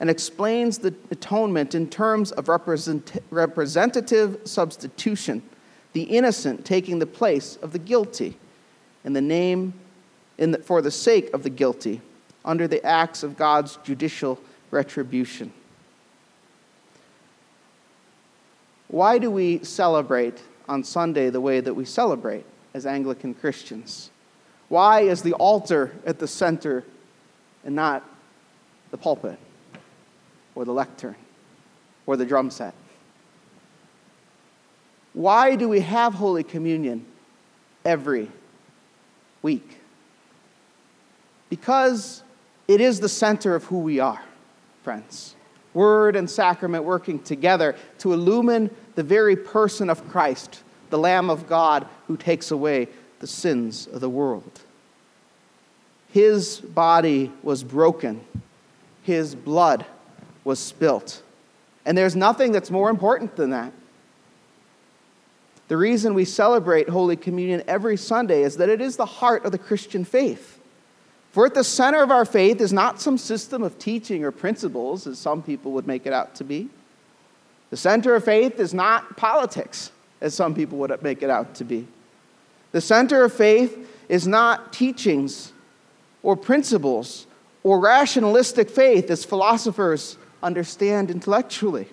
and 0.00 0.10
explains 0.10 0.78
the 0.78 0.94
atonement 1.10 1.74
in 1.74 1.88
terms 1.88 2.32
of 2.32 2.48
represent- 2.48 3.22
representative 3.30 4.40
substitution, 4.44 5.42
the 5.92 6.02
innocent 6.02 6.64
taking 6.64 6.98
the 6.98 7.06
place 7.06 7.56
of 7.62 7.72
the 7.72 7.78
guilty 7.78 8.36
in 9.04 9.12
the 9.12 9.22
name 9.22 9.72
in 10.36 10.50
the, 10.50 10.58
for 10.58 10.82
the 10.82 10.90
sake 10.90 11.32
of 11.32 11.44
the 11.44 11.50
guilty 11.50 12.02
under 12.46 12.66
the 12.66 12.82
acts 12.84 13.22
of 13.22 13.36
God's 13.36 13.76
judicial 13.84 14.40
retribution. 14.70 15.52
Why 18.88 19.18
do 19.18 19.30
we 19.30 19.62
celebrate 19.64 20.42
on 20.68 20.84
Sunday 20.84 21.28
the 21.28 21.40
way 21.40 21.60
that 21.60 21.74
we 21.74 21.84
celebrate 21.84 22.46
as 22.72 22.86
Anglican 22.86 23.34
Christians? 23.34 24.10
Why 24.68 25.00
is 25.00 25.22
the 25.22 25.34
altar 25.34 25.92
at 26.06 26.18
the 26.18 26.28
center 26.28 26.84
and 27.64 27.74
not 27.74 28.08
the 28.90 28.96
pulpit? 28.96 29.38
or 30.56 30.64
the 30.64 30.72
lectern 30.72 31.14
or 32.06 32.16
the 32.16 32.24
drum 32.24 32.50
set? 32.50 32.74
Why 35.12 35.54
do 35.54 35.68
we 35.68 35.80
have 35.80 36.14
Holy 36.14 36.42
Communion 36.42 37.06
every 37.84 38.28
week? 39.42 39.78
Because 41.48 42.22
it 42.68 42.80
is 42.80 43.00
the 43.00 43.08
center 43.08 43.54
of 43.54 43.64
who 43.64 43.78
we 43.78 44.00
are, 44.00 44.22
friends. 44.82 45.34
Word 45.74 46.16
and 46.16 46.28
sacrament 46.28 46.84
working 46.84 47.18
together 47.18 47.76
to 47.98 48.12
illumine 48.12 48.70
the 48.94 49.02
very 49.02 49.36
person 49.36 49.90
of 49.90 50.08
Christ, 50.08 50.62
the 50.90 50.98
Lamb 50.98 51.28
of 51.28 51.46
God 51.46 51.86
who 52.06 52.16
takes 52.16 52.50
away 52.50 52.88
the 53.18 53.26
sins 53.26 53.86
of 53.86 54.00
the 54.00 54.08
world. 54.08 54.60
His 56.12 56.60
body 56.60 57.30
was 57.42 57.62
broken, 57.62 58.22
his 59.02 59.34
blood 59.34 59.84
was 60.44 60.58
spilt. 60.58 61.22
And 61.84 61.96
there's 61.96 62.16
nothing 62.16 62.52
that's 62.52 62.70
more 62.70 62.90
important 62.90 63.36
than 63.36 63.50
that. 63.50 63.72
The 65.68 65.76
reason 65.76 66.14
we 66.14 66.24
celebrate 66.24 66.88
Holy 66.88 67.16
Communion 67.16 67.62
every 67.66 67.96
Sunday 67.96 68.42
is 68.42 68.56
that 68.56 68.68
it 68.68 68.80
is 68.80 68.96
the 68.96 69.06
heart 69.06 69.44
of 69.44 69.52
the 69.52 69.58
Christian 69.58 70.04
faith. 70.04 70.55
For 71.36 71.44
at 71.44 71.52
the 71.52 71.64
center 71.64 72.02
of 72.02 72.10
our 72.10 72.24
faith 72.24 72.62
is 72.62 72.72
not 72.72 72.98
some 72.98 73.18
system 73.18 73.62
of 73.62 73.78
teaching 73.78 74.24
or 74.24 74.30
principles, 74.30 75.06
as 75.06 75.18
some 75.18 75.42
people 75.42 75.72
would 75.72 75.86
make 75.86 76.06
it 76.06 76.12
out 76.14 76.34
to 76.36 76.44
be. 76.44 76.70
The 77.68 77.76
center 77.76 78.14
of 78.14 78.24
faith 78.24 78.58
is 78.58 78.72
not 78.72 79.18
politics, 79.18 79.92
as 80.22 80.32
some 80.32 80.54
people 80.54 80.78
would 80.78 81.02
make 81.02 81.22
it 81.22 81.28
out 81.28 81.54
to 81.56 81.64
be. 81.64 81.86
The 82.72 82.80
center 82.80 83.22
of 83.22 83.34
faith 83.34 83.86
is 84.08 84.26
not 84.26 84.72
teachings 84.72 85.52
or 86.22 86.36
principles 86.36 87.26
or 87.62 87.80
rationalistic 87.80 88.70
faith, 88.70 89.10
as 89.10 89.22
philosophers 89.22 90.16
understand 90.42 91.10
intellectually. 91.10 91.86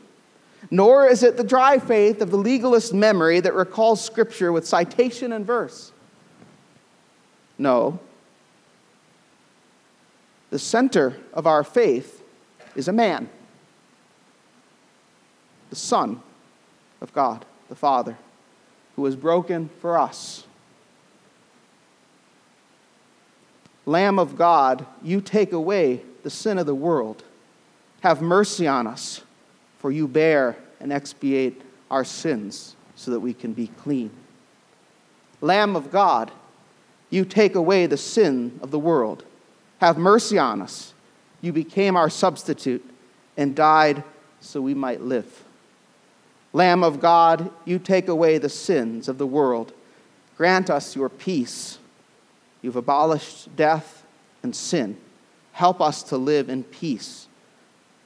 Nor 0.71 1.09
is 1.09 1.21
it 1.21 1.35
the 1.35 1.43
dry 1.43 1.79
faith 1.79 2.21
of 2.21 2.31
the 2.31 2.37
legalist 2.37 2.93
memory 2.93 3.41
that 3.41 3.53
recalls 3.53 4.01
Scripture 4.01 4.53
with 4.53 4.65
citation 4.65 5.33
and 5.33 5.45
verse. 5.45 5.91
No. 7.57 7.99
The 10.53 10.59
center 10.59 11.17
of 11.33 11.47
our 11.47 11.63
faith 11.63 12.21
is 12.75 12.87
a 12.87 12.93
man, 12.93 13.27
the 15.71 15.75
Son 15.75 16.21
of 17.01 17.11
God, 17.11 17.43
the 17.69 17.75
Father, 17.75 18.15
who 18.95 19.01
was 19.01 19.15
broken 19.15 19.71
for 19.81 19.97
us. 19.97 20.45
Lamb 23.87 24.19
of 24.19 24.37
God, 24.37 24.85
you 25.01 25.21
take 25.21 25.53
away 25.53 26.03
the 26.21 26.29
sin 26.29 26.59
of 26.59 26.67
the 26.67 26.75
world. 26.75 27.23
Have 28.01 28.21
mercy 28.21 28.67
on 28.67 28.85
us, 28.85 29.21
for 29.79 29.89
you 29.89 30.07
bear 30.07 30.55
and 30.79 30.93
expiate 30.93 31.63
our 31.89 32.05
sins 32.05 32.75
so 32.95 33.09
that 33.09 33.21
we 33.21 33.33
can 33.33 33.53
be 33.53 33.69
clean. 33.79 34.11
Lamb 35.41 35.75
of 35.75 35.89
God, 35.89 36.29
you 37.09 37.25
take 37.25 37.55
away 37.55 37.87
the 37.87 37.97
sin 37.97 38.59
of 38.61 38.69
the 38.69 38.77
world. 38.77 39.25
Have 39.83 39.97
mercy 39.97 40.37
on 40.37 40.61
us. 40.61 40.93
You 41.41 41.51
became 41.51 41.97
our 41.97 42.09
substitute 42.09 42.89
and 43.35 43.53
died 43.53 44.01
so 44.39 44.61
we 44.61 44.73
might 44.73 45.01
live. 45.01 45.43
Lamb 46.53 46.85
of 46.85 47.01
God, 47.01 47.51
you 47.65 47.79
take 47.79 48.07
away 48.07 48.37
the 48.37 48.47
sins 48.47 49.09
of 49.09 49.17
the 49.17 49.27
world. 49.27 49.73
Grant 50.37 50.69
us 50.69 50.95
your 50.95 51.09
peace. 51.09 51.79
You've 52.61 52.77
abolished 52.77 53.53
death 53.57 54.05
and 54.41 54.55
sin. 54.55 54.95
Help 55.51 55.81
us 55.81 56.01
to 56.03 56.15
live 56.15 56.47
in 56.47 56.63
peace 56.63 57.27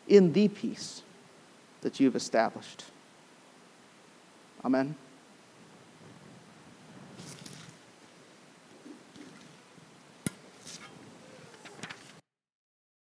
in 0.08 0.34
the 0.34 0.48
peace 0.48 1.04
that 1.82 2.00
you've 2.00 2.16
established. 2.16 2.86
Amen. 4.66 4.96